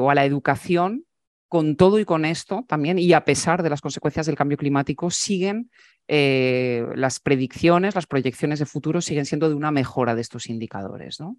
o 0.00 0.10
a 0.10 0.14
la 0.14 0.24
educación 0.24 1.04
con 1.48 1.76
todo 1.76 1.98
y 1.98 2.04
con 2.04 2.24
esto 2.24 2.64
también, 2.68 2.98
y 2.98 3.12
a 3.12 3.24
pesar 3.24 3.62
de 3.62 3.70
las 3.70 3.80
consecuencias 3.80 4.26
del 4.26 4.36
cambio 4.36 4.58
climático, 4.58 5.10
siguen 5.10 5.70
eh, 6.06 6.86
las 6.94 7.20
predicciones, 7.20 7.94
las 7.94 8.06
proyecciones 8.06 8.58
de 8.58 8.66
futuro 8.66 9.00
siguen 9.00 9.26
siendo 9.26 9.48
de 9.48 9.54
una 9.54 9.70
mejora 9.70 10.14
de 10.14 10.20
estos 10.20 10.48
indicadores. 10.48 11.20
¿no? 11.20 11.36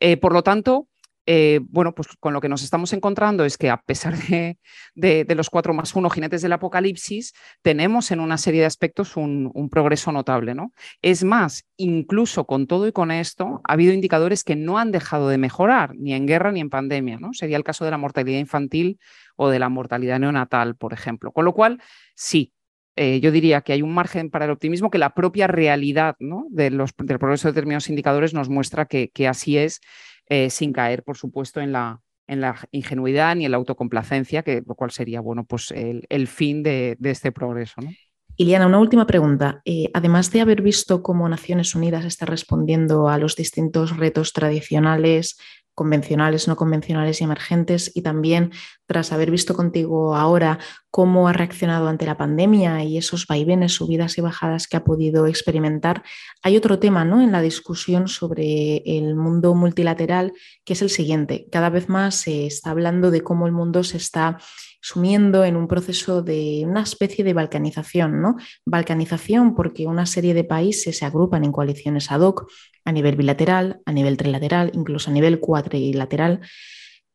Eh, 0.00 0.16
por 0.16 0.32
lo 0.32 0.42
tanto, 0.42 0.88
eh, 1.30 1.60
bueno, 1.62 1.94
pues 1.94 2.08
con 2.18 2.32
lo 2.32 2.40
que 2.40 2.48
nos 2.48 2.62
estamos 2.62 2.94
encontrando 2.94 3.44
es 3.44 3.58
que 3.58 3.68
a 3.68 3.82
pesar 3.82 4.16
de, 4.16 4.56
los 5.36 5.50
cuatro 5.50 5.74
más 5.74 5.94
uno 5.94 6.08
jinetes 6.08 6.40
del 6.40 6.54
apocalipsis, 6.54 7.34
tenemos 7.60 8.10
en 8.10 8.20
una 8.20 8.38
serie 8.38 8.60
de 8.60 8.66
aspectos 8.66 9.14
un, 9.14 9.68
progreso 9.70 10.10
notable. 10.10 10.54
¿no? 10.54 10.72
Es 11.02 11.24
más, 11.24 11.66
incluso 11.76 12.46
con 12.46 12.66
todo 12.66 12.88
y 12.88 12.92
con 12.92 13.10
esto, 13.10 13.60
ha 13.64 13.74
habido 13.74 13.92
indicadores 13.92 14.42
que 14.42 14.56
no 14.56 14.78
han 14.78 14.90
dejado 14.90 15.28
de 15.28 15.36
mejorar, 15.36 15.94
ni 15.96 16.14
en 16.14 16.26
guerra 16.26 16.50
ni 16.50 16.60
en 16.60 16.70
pandemia. 16.70 17.18
¿no? 17.18 17.34
Sería 17.34 17.58
el 17.58 17.64
caso 17.64 17.84
de 17.84 17.90
la 17.90 17.98
mortalidad 17.98 18.38
infantil 18.38 18.98
o 19.36 19.50
de 19.50 19.58
la 19.58 19.68
mortalidad 19.68 20.18
neonatal, 20.18 20.76
por 20.76 20.94
ejemplo. 20.94 21.32
Con 21.32 21.44
lo 21.44 21.52
cual, 21.52 21.82
sí, 22.14 22.54
eh, 22.96 23.20
yo 23.20 23.30
diría 23.30 23.60
que 23.60 23.72
hay 23.72 23.82
un 23.82 23.94
margen 23.94 24.28
para 24.28 24.46
el 24.46 24.50
optimismo 24.50 24.90
que 24.90 24.98
la 24.98 25.14
propia 25.14 25.46
realidad 25.46 26.16
del 26.48 26.82
progreso 27.20 27.46
de 27.46 27.52
determinados 27.52 27.88
indicadores 27.90 28.34
nos 28.34 28.48
muestra 28.48 28.86
que, 28.86 29.28
así 29.28 29.56
es, 29.56 29.80
eh, 30.28 30.50
sin 30.50 30.72
caer, 30.72 31.02
por 31.02 31.16
supuesto, 31.16 31.60
en 31.60 31.72
la, 31.72 32.00
en 32.26 32.40
la 32.40 32.56
ingenuidad 32.70 33.34
ni 33.36 33.44
en 33.44 33.50
la 33.50 33.56
autocomplacencia, 33.56 34.42
que, 34.42 34.62
lo 34.66 34.74
cual 34.74 34.90
sería 34.90 35.20
bueno, 35.20 35.44
pues 35.44 35.72
el, 35.72 36.28
fin 36.28 36.62
de, 36.62 36.96
este 37.02 37.32
progreso. 37.32 37.80
¿no? 37.80 37.90
Iliana, 38.36 38.66
una 38.66 38.78
última 38.78 39.06
pregunta. 39.06 39.62
Eh, 39.64 39.90
además 39.94 40.30
de 40.30 40.40
haber 40.40 40.62
visto 40.62 41.02
cómo 41.02 41.28
Naciones 41.28 41.74
Unidas 41.74 42.04
está 42.04 42.26
respondiendo 42.26 43.08
a 43.08 43.18
los 43.18 43.34
distintos 43.34 43.96
retos 43.96 44.32
tradicionales 44.32 45.38
convencionales, 45.74 46.48
no 46.48 46.56
convencionales 46.56 47.20
y 47.20 47.24
emergentes, 47.24 47.92
y 47.94 48.02
también 48.02 48.50
tras 48.88 49.12
haber 49.12 49.30
visto 49.30 49.54
contigo 49.54 50.16
ahora 50.16 50.58
cómo 50.90 51.28
ha 51.28 51.34
reaccionado 51.34 51.88
ante 51.88 52.06
la 52.06 52.16
pandemia 52.16 52.82
y 52.84 52.96
esos 52.96 53.26
vaivenes, 53.26 53.72
subidas 53.72 54.16
y 54.16 54.22
bajadas 54.22 54.66
que 54.66 54.78
ha 54.78 54.84
podido 54.84 55.26
experimentar, 55.26 56.02
hay 56.42 56.56
otro 56.56 56.78
tema 56.78 57.04
¿no? 57.04 57.20
en 57.20 57.30
la 57.30 57.42
discusión 57.42 58.08
sobre 58.08 58.78
el 58.86 59.14
mundo 59.14 59.54
multilateral, 59.54 60.32
que 60.64 60.72
es 60.72 60.80
el 60.80 60.88
siguiente. 60.88 61.46
Cada 61.52 61.68
vez 61.68 61.90
más 61.90 62.14
se 62.14 62.46
está 62.46 62.70
hablando 62.70 63.10
de 63.10 63.20
cómo 63.20 63.46
el 63.46 63.52
mundo 63.52 63.84
se 63.84 63.98
está 63.98 64.38
sumiendo 64.80 65.44
en 65.44 65.56
un 65.56 65.68
proceso 65.68 66.22
de 66.22 66.62
una 66.64 66.82
especie 66.82 67.24
de 67.24 67.34
balcanización, 67.34 68.22
¿no? 68.22 68.36
Balcanización 68.64 69.54
porque 69.54 69.86
una 69.86 70.06
serie 70.06 70.32
de 70.32 70.44
países 70.44 70.96
se 70.96 71.04
agrupan 71.04 71.44
en 71.44 71.52
coaliciones 71.52 72.10
ad 72.10 72.20
hoc 72.20 72.50
a 72.86 72.92
nivel 72.92 73.16
bilateral, 73.16 73.82
a 73.84 73.92
nivel 73.92 74.16
trilateral, 74.16 74.70
incluso 74.72 75.10
a 75.10 75.12
nivel 75.12 75.40
cuatrilateral, 75.40 76.40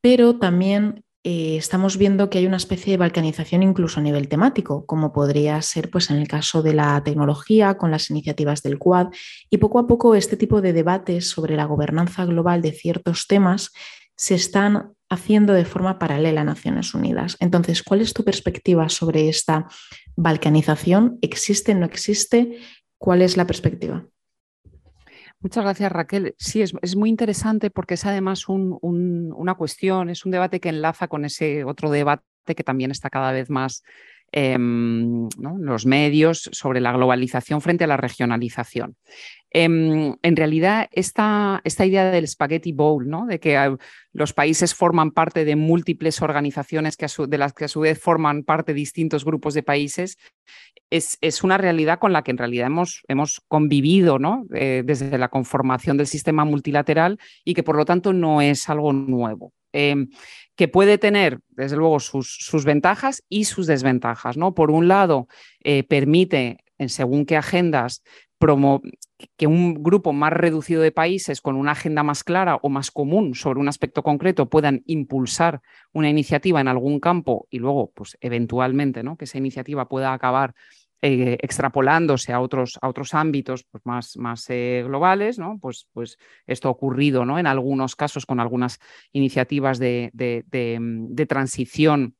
pero 0.01 0.37
también 0.37 1.03
eh, 1.25 1.55
estamos 1.55 1.97
viendo 1.97 2.29
que 2.29 2.37
hay 2.37 2.45
una 2.45 2.57
especie 2.57 2.91
de 2.91 2.97
balcanización 2.97 3.63
incluso 3.63 3.99
a 3.99 4.03
nivel 4.03 4.27
temático, 4.27 4.85
como 4.85 5.13
podría 5.13 5.61
ser 5.61 5.89
pues, 5.89 6.09
en 6.09 6.17
el 6.17 6.27
caso 6.27 6.61
de 6.61 6.73
la 6.73 7.01
tecnología, 7.03 7.77
con 7.77 7.91
las 7.91 8.09
iniciativas 8.09 8.61
del 8.61 8.77
Quad, 8.77 9.07
y 9.49 9.57
poco 9.57 9.79
a 9.79 9.87
poco 9.87 10.15
este 10.15 10.35
tipo 10.35 10.61
de 10.61 10.73
debates 10.73 11.29
sobre 11.29 11.55
la 11.55 11.65
gobernanza 11.65 12.25
global 12.25 12.61
de 12.61 12.73
ciertos 12.73 13.27
temas 13.27 13.71
se 14.15 14.35
están 14.35 14.93
haciendo 15.09 15.53
de 15.53 15.65
forma 15.65 15.97
paralela 15.97 16.41
a 16.41 16.45
Naciones 16.45 16.93
Unidas. 16.93 17.37
Entonces, 17.39 17.83
¿cuál 17.83 18.01
es 18.01 18.13
tu 18.13 18.23
perspectiva 18.23 18.89
sobre 18.89 19.29
esta 19.29 19.67
balcanización? 20.15 21.19
¿Existe, 21.21 21.73
no 21.73 21.85
existe? 21.85 22.59
¿Cuál 22.97 23.21
es 23.21 23.37
la 23.37 23.47
perspectiva? 23.47 24.05
Muchas 25.43 25.65
gracias, 25.65 25.91
Raquel. 25.91 26.35
Sí, 26.37 26.61
es, 26.61 26.95
muy 26.95 27.09
interesante 27.09 27.69
porque 27.69 27.95
es 27.95 28.05
además 28.05 28.45
una 28.47 29.55
cuestión, 29.55 30.09
es 30.09 30.23
un 30.23 30.31
debate 30.31 30.61
que 30.61 30.69
enlaza 30.69 31.09
con 31.09 31.25
ese 31.25 31.65
otro 31.65 31.91
debate 31.91 32.23
que 32.45 32.63
también 32.63 32.91
está 32.91 33.09
cada 33.09 33.33
vez 33.33 33.49
más 33.49 33.83
em, 34.33 35.29
los 35.59 35.85
medios 35.85 36.49
sobre 36.51 36.81
la 36.81 36.91
globalización 36.91 37.61
frente 37.61 37.85
a 37.85 37.87
la 37.87 37.97
regionalización. 37.97 38.97
Em, 39.51 40.15
en 40.23 40.35
realidad, 40.35 40.89
esta, 40.91 41.61
esta, 41.63 41.85
idea 41.85 42.09
del 42.09 42.27
spaghetti 42.27 42.71
bowl, 42.71 43.07
¿no? 43.07 43.27
de 43.27 43.39
que 43.39 43.55
ah, 43.55 43.77
los 44.11 44.33
países 44.33 44.73
forman 44.73 45.11
parte 45.11 45.45
de 45.45 45.55
múltiples 45.55 46.23
organizaciones 46.23 46.97
que 46.97 47.05
de 47.27 47.37
las 47.37 47.53
que 47.53 47.65
a 47.65 47.67
su 47.67 47.81
vez 47.81 47.99
forman 47.99 48.43
parte 48.43 48.73
distintos 48.73 49.23
grupos 49.23 49.53
de 49.53 49.61
países, 49.61 50.17
es, 50.89 51.19
es 51.21 51.43
una 51.43 51.59
realidad 51.59 51.99
con 51.99 52.13
la 52.13 52.23
que 52.23 52.31
en 52.31 52.39
realidad 52.39 52.67
hemos, 52.67 53.03
hemos 53.07 53.41
convivido 53.47 54.17
¿no? 54.17 54.45
Eh, 54.55 54.81
desde 54.83 55.17
la 55.19 55.29
conformación 55.29 55.97
del 55.97 56.07
sistema 56.07 56.45
multilateral 56.45 57.19
y 57.45 57.53
que 57.53 57.63
por 57.63 57.77
lo 57.77 57.85
tanto 57.85 58.11
no 58.11 58.41
es 58.41 58.67
algo 58.69 58.91
nuevo. 58.91 59.53
Em, 59.73 60.09
que 60.55 60.67
puede 60.67 60.99
tener, 60.99 61.39
desde 61.49 61.77
luego, 61.77 61.99
sus, 61.99 62.63
ventajas 62.63 63.23
y 63.27 63.45
sus 63.45 63.65
desventajas. 63.65 64.37
¿no? 64.37 64.53
Por 64.53 64.69
un 64.69 64.87
lado, 64.87 65.27
eh, 65.63 65.83
permite, 65.83 66.59
en 66.77 66.89
según 66.89 67.25
qué 67.25 67.37
agendas, 67.37 68.03
que 69.37 69.47
un 69.47 69.75
grupo 69.81 70.11
más 70.11 70.33
reducido 70.33 70.81
de 70.81 70.91
países 70.91 71.39
con 71.39 71.55
una 71.55 71.71
agenda 71.71 72.03
más 72.03 72.23
clara 72.23 72.57
o 72.61 72.69
más 72.69 72.91
común 72.91 73.35
sobre 73.35 73.59
un 73.59 73.69
aspecto 73.69 74.03
concreto 74.03 74.49
puedan 74.49 74.83
impulsar 74.85 75.61
una 75.93 76.09
iniciativa 76.09 76.59
en 76.59 76.67
algún 76.67 76.99
campo 76.99 77.47
y 77.49 77.59
luego, 77.59 77.91
pues 77.95 78.17
eventualmente, 78.19 79.01
¿no? 79.01 79.15
que 79.15 79.25
esa 79.25 79.37
iniciativa 79.37 79.87
pueda 79.87 80.11
acabar 80.11 80.55
eh, 81.05 81.37
extrapolándose 81.41 82.31
a 82.31 82.39
otros, 82.39 82.79
a 82.81 82.87
otros 82.87 83.13
ámbitos 83.13 83.65
pues, 83.69 83.85
más, 83.85 84.15
más 84.15 84.49
eh, 84.49 84.85
globales, 84.87 85.37
¿no? 85.37 85.59
Pues, 85.61 85.85
pues 85.91 86.17
esto 86.47 86.69
ha 86.69 86.71
ocurrido 86.71 87.25
¿no? 87.25 87.37
en 87.37 87.45
algunos 87.45 87.97
casos 87.97 88.25
con 88.25 88.39
algunas 88.39 88.79
iniciativas 89.11 89.79
de, 89.79 90.11
de, 90.13 91.25
transición 91.27 92.15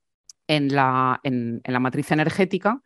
en 0.47 0.75
la, 0.75 1.21
en, 1.23 1.61
la, 1.63 1.79
matriz 1.79 2.11
energética. 2.11 2.81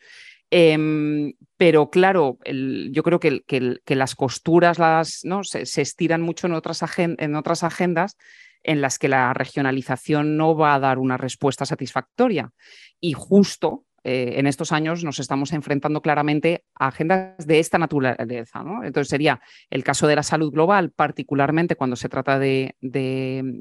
Em, 0.51 1.33
pero 1.57 1.89
claro, 1.89 2.37
yo 2.45 3.01
creo 3.01 3.19
que, 3.19 3.41
que, 3.47 3.95
las 3.95 4.13
costuras 4.13 4.77
las, 4.77 5.21
¿no? 5.23 5.43
se, 5.43 5.63
estiran 5.81 6.21
mucho 6.21 6.45
en 6.45 6.53
otras, 6.53 6.79
en 6.99 7.35
otras 7.35 7.63
agendas 7.63 8.17
en 8.61 8.81
las 8.81 8.99
que 8.99 9.07
la 9.07 9.33
regionalización 9.33 10.37
no 10.37 10.55
va 10.55 10.75
a 10.75 10.79
dar 10.79 10.99
una 10.99 11.17
respuesta 11.17 11.65
satisfactoria. 11.65 12.51
Y 12.99 13.13
justo 13.13 13.86
eh, 14.03 14.35
en 14.37 14.47
estos 14.47 14.71
años 14.71 15.03
nos 15.03 15.19
estamos 15.19 15.51
enfrentando 15.53 16.01
claramente 16.01 16.65
a 16.75 16.87
agendas 16.87 17.45
de 17.45 17.59
esta 17.59 17.77
naturaleza. 17.77 18.63
Entonces 18.83 19.09
sería 19.09 19.41
el 19.69 19.83
caso 19.83 20.07
de 20.07 20.15
la 20.15 20.23
salud 20.23 20.51
global, 20.51 20.91
particularmente 20.91 21.75
cuando 21.75 21.95
se 21.95 22.09
trata 22.09 22.39
de, 22.39 22.75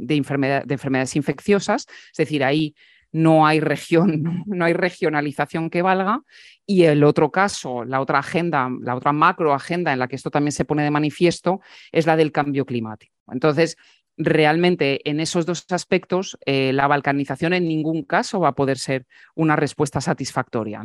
enfermedades 0.09 1.17
infecciosas, 1.17 1.87
es 2.13 2.17
decir, 2.17 2.45
ahí 2.45 2.75
no 3.13 3.47
hay 3.47 3.61
región, 3.61 4.43
no 4.47 4.65
hay 4.65 4.73
regionalización 4.73 5.71
que 5.71 5.83
valga. 5.83 6.23
Y 6.67 6.85
el 6.85 7.05
otro 7.05 7.31
caso, 7.31 7.85
la 7.85 8.01
otra 8.01 8.19
agenda, 8.19 8.69
la 8.83 8.95
otra 8.95 9.13
macro 9.13 9.55
agenda 9.55 9.93
en 9.93 9.99
la 9.99 10.09
que 10.09 10.17
esto 10.17 10.31
también 10.31 10.53
se 10.53 10.65
pone 10.65 10.83
de 10.83 10.91
manifiesto, 10.91 11.61
es 11.93 12.07
la 12.07 12.17
del 12.17 12.33
cambio 12.33 12.67
climático. 12.67 13.15
Entonces, 13.33 13.77
realmente 14.17 15.09
en 15.09 15.21
esos 15.21 15.47
dos 15.47 15.65
aspectos 15.71 16.39
eh, 16.47 16.73
la 16.73 16.87
balcanización 16.87 17.53
en 17.53 17.69
ningún 17.69 18.03
caso 18.03 18.41
va 18.41 18.49
a 18.49 18.55
poder 18.55 18.79
ser 18.79 19.07
una 19.35 19.57
respuesta 19.57 20.01
satisfactoria. 20.01 20.83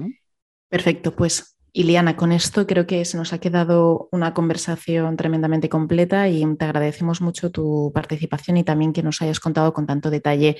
Perfecto, 0.69 1.15
pues 1.15 1.57
Iliana, 1.73 2.17
con 2.17 2.33
esto 2.33 2.67
creo 2.67 2.85
que 2.85 3.05
se 3.05 3.17
nos 3.17 3.31
ha 3.31 3.39
quedado 3.39 4.09
una 4.11 4.33
conversación 4.33 5.15
tremendamente 5.15 5.69
completa 5.69 6.27
y 6.27 6.43
te 6.55 6.65
agradecemos 6.65 7.21
mucho 7.21 7.49
tu 7.49 7.91
participación 7.93 8.57
y 8.57 8.63
también 8.65 8.91
que 8.91 9.03
nos 9.03 9.21
hayas 9.21 9.39
contado 9.39 9.73
con 9.73 9.87
tanto 9.87 10.09
detalle 10.09 10.57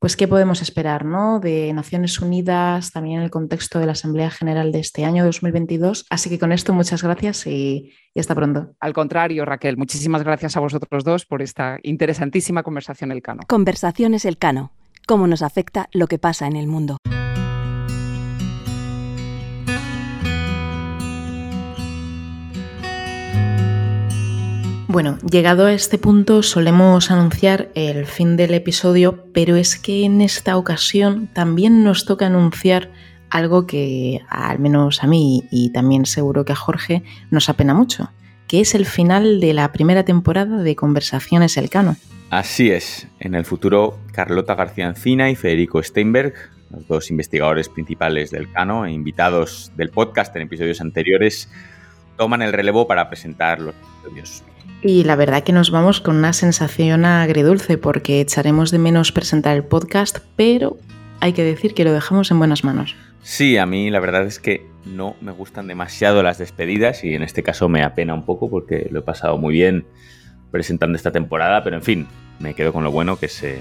pues 0.00 0.16
qué 0.16 0.26
podemos 0.26 0.62
esperar 0.62 1.04
¿no? 1.04 1.40
de 1.40 1.72
Naciones 1.74 2.20
Unidas, 2.20 2.90
también 2.90 3.18
en 3.18 3.24
el 3.24 3.30
contexto 3.30 3.78
de 3.78 3.86
la 3.86 3.92
Asamblea 3.92 4.30
General 4.30 4.72
de 4.72 4.80
este 4.80 5.04
año 5.04 5.24
2022. 5.24 6.06
Así 6.08 6.30
que 6.30 6.38
con 6.38 6.52
esto 6.52 6.72
muchas 6.72 7.02
gracias 7.02 7.46
y, 7.46 7.92
y 8.14 8.20
hasta 8.20 8.34
pronto. 8.34 8.74
Al 8.80 8.94
contrario, 8.94 9.44
Raquel, 9.44 9.76
muchísimas 9.76 10.24
gracias 10.24 10.56
a 10.56 10.60
vosotros 10.60 11.04
dos 11.04 11.26
por 11.26 11.42
esta 11.42 11.78
interesantísima 11.82 12.62
conversación 12.62 13.12
El 13.12 13.20
Cano. 13.20 13.42
Conversaciones 13.46 14.24
El 14.24 14.38
Cano. 14.38 14.72
¿Cómo 15.06 15.26
nos 15.26 15.42
afecta 15.42 15.90
lo 15.92 16.06
que 16.06 16.18
pasa 16.18 16.46
en 16.46 16.56
el 16.56 16.66
mundo? 16.66 16.96
Bueno, 24.92 25.18
llegado 25.18 25.66
a 25.66 25.72
este 25.72 25.98
punto 25.98 26.42
solemos 26.42 27.12
anunciar 27.12 27.68
el 27.76 28.06
fin 28.06 28.36
del 28.36 28.54
episodio, 28.54 29.24
pero 29.32 29.54
es 29.54 29.78
que 29.78 30.04
en 30.04 30.20
esta 30.20 30.56
ocasión 30.56 31.28
también 31.32 31.84
nos 31.84 32.06
toca 32.06 32.26
anunciar 32.26 32.90
algo 33.30 33.68
que 33.68 34.20
al 34.28 34.58
menos 34.58 35.04
a 35.04 35.06
mí 35.06 35.44
y 35.52 35.70
también 35.70 36.06
seguro 36.06 36.44
que 36.44 36.54
a 36.54 36.56
Jorge 36.56 37.04
nos 37.30 37.48
apena 37.48 37.72
mucho, 37.72 38.10
que 38.48 38.62
es 38.62 38.74
el 38.74 38.84
final 38.84 39.38
de 39.38 39.54
la 39.54 39.70
primera 39.70 40.04
temporada 40.04 40.60
de 40.60 40.74
Conversaciones 40.74 41.56
Elcano. 41.56 41.94
Así 42.30 42.72
es, 42.72 43.06
en 43.20 43.36
el 43.36 43.44
futuro 43.44 43.96
Carlota 44.10 44.56
García 44.56 44.88
Encina 44.88 45.30
y 45.30 45.36
Federico 45.36 45.80
Steinberg, 45.80 46.34
los 46.72 46.88
dos 46.88 47.10
investigadores 47.10 47.68
principales 47.68 48.32
del 48.32 48.50
Cano 48.50 48.84
e 48.86 48.90
invitados 48.90 49.70
del 49.76 49.90
podcast 49.90 50.34
en 50.34 50.42
episodios 50.42 50.80
anteriores, 50.80 51.48
toman 52.16 52.42
el 52.42 52.52
relevo 52.52 52.88
para 52.88 53.08
presentar 53.08 53.60
los 53.60 53.76
episodios. 54.02 54.49
Y 54.82 55.04
la 55.04 55.14
verdad 55.16 55.44
que 55.44 55.52
nos 55.52 55.70
vamos 55.70 56.00
con 56.00 56.16
una 56.16 56.32
sensación 56.32 57.04
agridulce 57.04 57.76
porque 57.76 58.20
echaremos 58.20 58.70
de 58.70 58.78
menos 58.78 59.12
presentar 59.12 59.54
el 59.56 59.64
podcast, 59.64 60.18
pero 60.36 60.78
hay 61.20 61.34
que 61.34 61.44
decir 61.44 61.74
que 61.74 61.84
lo 61.84 61.92
dejamos 61.92 62.30
en 62.30 62.38
buenas 62.38 62.64
manos. 62.64 62.96
Sí, 63.22 63.58
a 63.58 63.66
mí 63.66 63.90
la 63.90 64.00
verdad 64.00 64.24
es 64.24 64.38
que 64.38 64.66
no 64.86 65.16
me 65.20 65.32
gustan 65.32 65.66
demasiado 65.66 66.22
las 66.22 66.38
despedidas 66.38 67.04
y 67.04 67.14
en 67.14 67.22
este 67.22 67.42
caso 67.42 67.68
me 67.68 67.82
apena 67.82 68.14
un 68.14 68.24
poco 68.24 68.48
porque 68.48 68.88
lo 68.90 69.00
he 69.00 69.02
pasado 69.02 69.36
muy 69.36 69.52
bien 69.52 69.84
presentando 70.50 70.96
esta 70.96 71.12
temporada, 71.12 71.62
pero 71.62 71.76
en 71.76 71.82
fin, 71.82 72.06
me 72.38 72.54
quedo 72.54 72.72
con 72.72 72.82
lo 72.82 72.90
bueno 72.90 73.18
que 73.18 73.26
es 73.26 73.42
el 73.42 73.60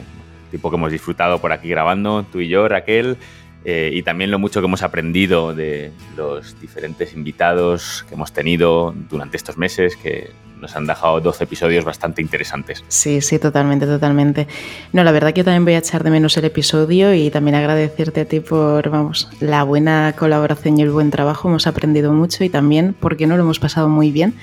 tipo 0.51 0.69
que 0.69 0.77
hemos 0.77 0.91
disfrutado 0.91 1.39
por 1.39 1.51
aquí 1.51 1.67
grabando, 1.67 2.25
tú 2.31 2.39
y 2.39 2.47
yo, 2.47 2.67
Raquel, 2.69 3.17
eh, 3.65 3.91
y 3.93 4.03
también 4.03 4.31
lo 4.31 4.39
mucho 4.39 4.61
que 4.61 4.67
hemos 4.67 4.83
aprendido 4.83 5.53
de 5.53 5.91
los 6.15 6.59
diferentes 6.61 7.13
invitados 7.13 8.05
que 8.07 8.15
hemos 8.15 8.31
tenido 8.31 8.93
durante 9.09 9.37
estos 9.37 9.57
meses, 9.57 9.95
que 9.95 10.31
nos 10.59 10.75
han 10.75 10.85
dejado 10.85 11.19
12 11.21 11.43
episodios 11.43 11.85
bastante 11.85 12.21
interesantes. 12.21 12.83
Sí, 12.87 13.21
sí, 13.21 13.39
totalmente, 13.39 13.85
totalmente. 13.85 14.47
No, 14.93 15.03
la 15.03 15.11
verdad 15.11 15.33
que 15.33 15.39
yo 15.39 15.45
también 15.45 15.65
voy 15.65 15.73
a 15.73 15.79
echar 15.79 16.03
de 16.03 16.09
menos 16.09 16.37
el 16.37 16.45
episodio 16.45 17.13
y 17.13 17.29
también 17.29 17.55
agradecerte 17.55 18.21
a 18.21 18.25
ti 18.25 18.39
por, 18.39 18.89
vamos, 18.89 19.29
la 19.39 19.63
buena 19.63 20.13
colaboración 20.17 20.77
y 20.77 20.81
el 20.81 20.91
buen 20.91 21.11
trabajo. 21.11 21.47
Hemos 21.47 21.67
aprendido 21.67 22.13
mucho 22.13 22.43
y 22.43 22.49
también 22.49 22.95
porque 22.99 23.27
no 23.27 23.37
lo 23.37 23.43
hemos 23.43 23.59
pasado 23.59 23.89
muy 23.89 24.11
bien 24.11 24.35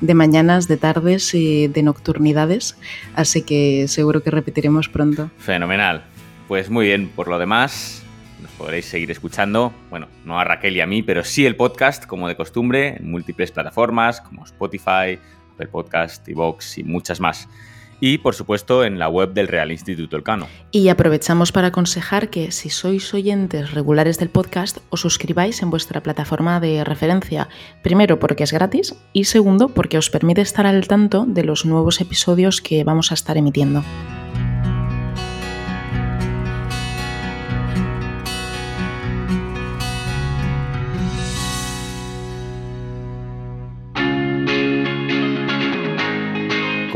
de 0.00 0.14
mañanas, 0.14 0.66
de 0.66 0.76
tardes 0.76 1.34
y 1.34 1.68
de 1.68 1.82
nocturnidades. 1.82 2.76
Así 3.14 3.42
que 3.42 3.86
seguro 3.88 4.22
que 4.22 4.30
repetiremos 4.30 4.88
pronto. 4.88 5.30
Fenomenal. 5.38 6.04
Pues 6.48 6.68
muy 6.68 6.86
bien, 6.86 7.08
por 7.14 7.28
lo 7.28 7.38
demás, 7.38 7.99
podréis 8.60 8.84
seguir 8.84 9.10
escuchando, 9.10 9.72
bueno, 9.88 10.06
no 10.26 10.38
a 10.38 10.44
Raquel 10.44 10.76
y 10.76 10.82
a 10.82 10.86
mí, 10.86 11.02
pero 11.02 11.24
sí 11.24 11.46
el 11.46 11.56
podcast, 11.56 12.04
como 12.04 12.28
de 12.28 12.36
costumbre, 12.36 12.96
en 12.98 13.10
múltiples 13.10 13.50
plataformas 13.50 14.20
como 14.20 14.44
Spotify, 14.44 15.18
el 15.58 15.68
Podcast, 15.68 16.28
Vox 16.30 16.76
y 16.76 16.84
muchas 16.84 17.20
más. 17.20 17.48
Y 18.00 18.18
por 18.18 18.34
supuesto 18.34 18.84
en 18.84 18.98
la 18.98 19.08
web 19.08 19.32
del 19.32 19.48
Real 19.48 19.72
Instituto 19.72 20.16
Elcano. 20.16 20.46
Y 20.72 20.88
aprovechamos 20.88 21.52
para 21.52 21.68
aconsejar 21.68 22.28
que 22.28 22.50
si 22.50 22.68
sois 22.68 23.14
oyentes 23.14 23.72
regulares 23.72 24.18
del 24.18 24.28
podcast, 24.28 24.78
os 24.90 25.00
suscribáis 25.00 25.62
en 25.62 25.70
vuestra 25.70 26.02
plataforma 26.02 26.60
de 26.60 26.84
referencia. 26.84 27.48
Primero 27.82 28.18
porque 28.18 28.44
es 28.44 28.52
gratis 28.52 28.94
y 29.14 29.24
segundo 29.24 29.70
porque 29.70 29.96
os 29.96 30.10
permite 30.10 30.42
estar 30.42 30.66
al 30.66 30.86
tanto 30.86 31.24
de 31.26 31.44
los 31.44 31.64
nuevos 31.64 32.02
episodios 32.02 32.60
que 32.60 32.84
vamos 32.84 33.10
a 33.10 33.14
estar 33.14 33.38
emitiendo. 33.38 33.82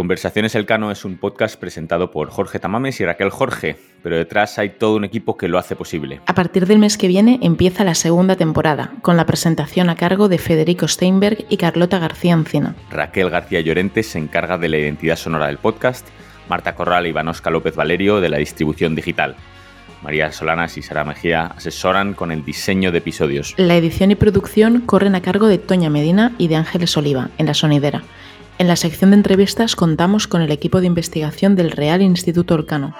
Conversaciones 0.05 0.55
Elcano 0.55 0.91
es 0.91 1.07
un 1.07 1.17
podcast 1.17 1.59
presentado 1.59 2.11
por 2.11 2.29
Jorge 2.29 2.59
Tamames 2.59 3.01
y 3.01 3.07
Raquel 3.07 3.31
Jorge, 3.31 3.79
pero 4.03 4.19
detrás 4.19 4.59
hay 4.59 4.69
todo 4.69 4.97
un 4.97 5.05
equipo 5.05 5.39
que 5.39 5.49
lo 5.49 5.59
hace 5.59 5.77
posible. 5.77 6.21
A 6.27 6.35
partir 6.35 6.67
del 6.67 6.79
mes 6.79 6.99
que 6.99 7.09
viene 7.09 7.39
empieza 7.41 7.85
la 7.85 7.95
segunda 7.95 8.37
temporada, 8.37 8.93
con 9.01 9.17
la 9.17 9.25
presentación 9.25 9.89
a 9.89 9.97
cargo 9.97 10.29
de 10.29 10.37
Federico 10.37 10.87
Steinberg 10.89 11.47
y 11.49 11.57
Carlota 11.57 12.01
García 12.01 12.35
Encina. 12.35 12.77
Raquel 12.91 13.31
García 13.31 13.63
Llorente 13.63 14.03
se 14.03 14.19
encarga 14.19 14.59
de 14.59 14.69
la 14.69 14.77
identidad 14.77 15.17
sonora 15.17 15.47
del 15.47 15.57
podcast, 15.57 16.07
Marta 16.51 16.75
Corral 16.75 17.07
y 17.07 17.13
Vanosca 17.13 17.49
López 17.49 17.75
Valerio 17.75 18.21
de 18.21 18.29
la 18.29 18.37
distribución 18.37 18.95
digital. 18.95 19.37
María 20.03 20.31
Solanas 20.33 20.77
y 20.77 20.83
Sara 20.83 21.05
Mejía 21.05 21.47
asesoran 21.57 22.13
con 22.13 22.31
el 22.31 22.45
diseño 22.45 22.93
de 22.93 22.99
episodios. 22.99 23.55
La 23.57 23.75
edición 23.75 24.11
y 24.11 24.17
producción 24.17 24.83
corren 24.83 25.15
a 25.15 25.23
cargo 25.23 25.47
de 25.47 25.57
Toña 25.57 25.89
Medina 25.89 26.33
y 26.37 26.49
de 26.49 26.57
Ángeles 26.57 26.95
Oliva, 26.99 27.31
en 27.39 27.47
la 27.47 27.55
sonidera. 27.55 28.03
En 28.59 28.69
la 28.69 28.77
sección 28.77 29.11
de 29.11 29.17
entrevistas 29.17 29.75
contamos 29.75 30.29
con 30.29 30.41
el 30.41 30.53
equipo 30.53 30.81
de 30.81 30.87
investigación 30.87 31.57
del 31.57 31.73
Real 31.73 32.03
Instituto 32.03 32.55
Olcano. 32.55 32.95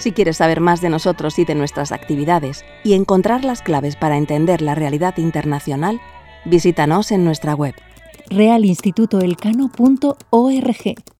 Si 0.00 0.10
quieres 0.12 0.38
saber 0.38 0.60
más 0.60 0.80
de 0.80 0.88
nosotros 0.88 1.38
y 1.38 1.44
de 1.44 1.54
nuestras 1.54 1.92
actividades 1.92 2.64
y 2.82 2.94
encontrar 2.94 3.44
las 3.44 3.62
claves 3.62 3.94
para 3.96 4.16
entender 4.16 4.62
la 4.62 4.74
realidad 4.74 5.18
internacional, 5.18 6.00
visítanos 6.44 7.12
en 7.12 7.24
nuestra 7.24 7.54
web 7.54 7.74
realinstitutoelcano.org 8.30 11.19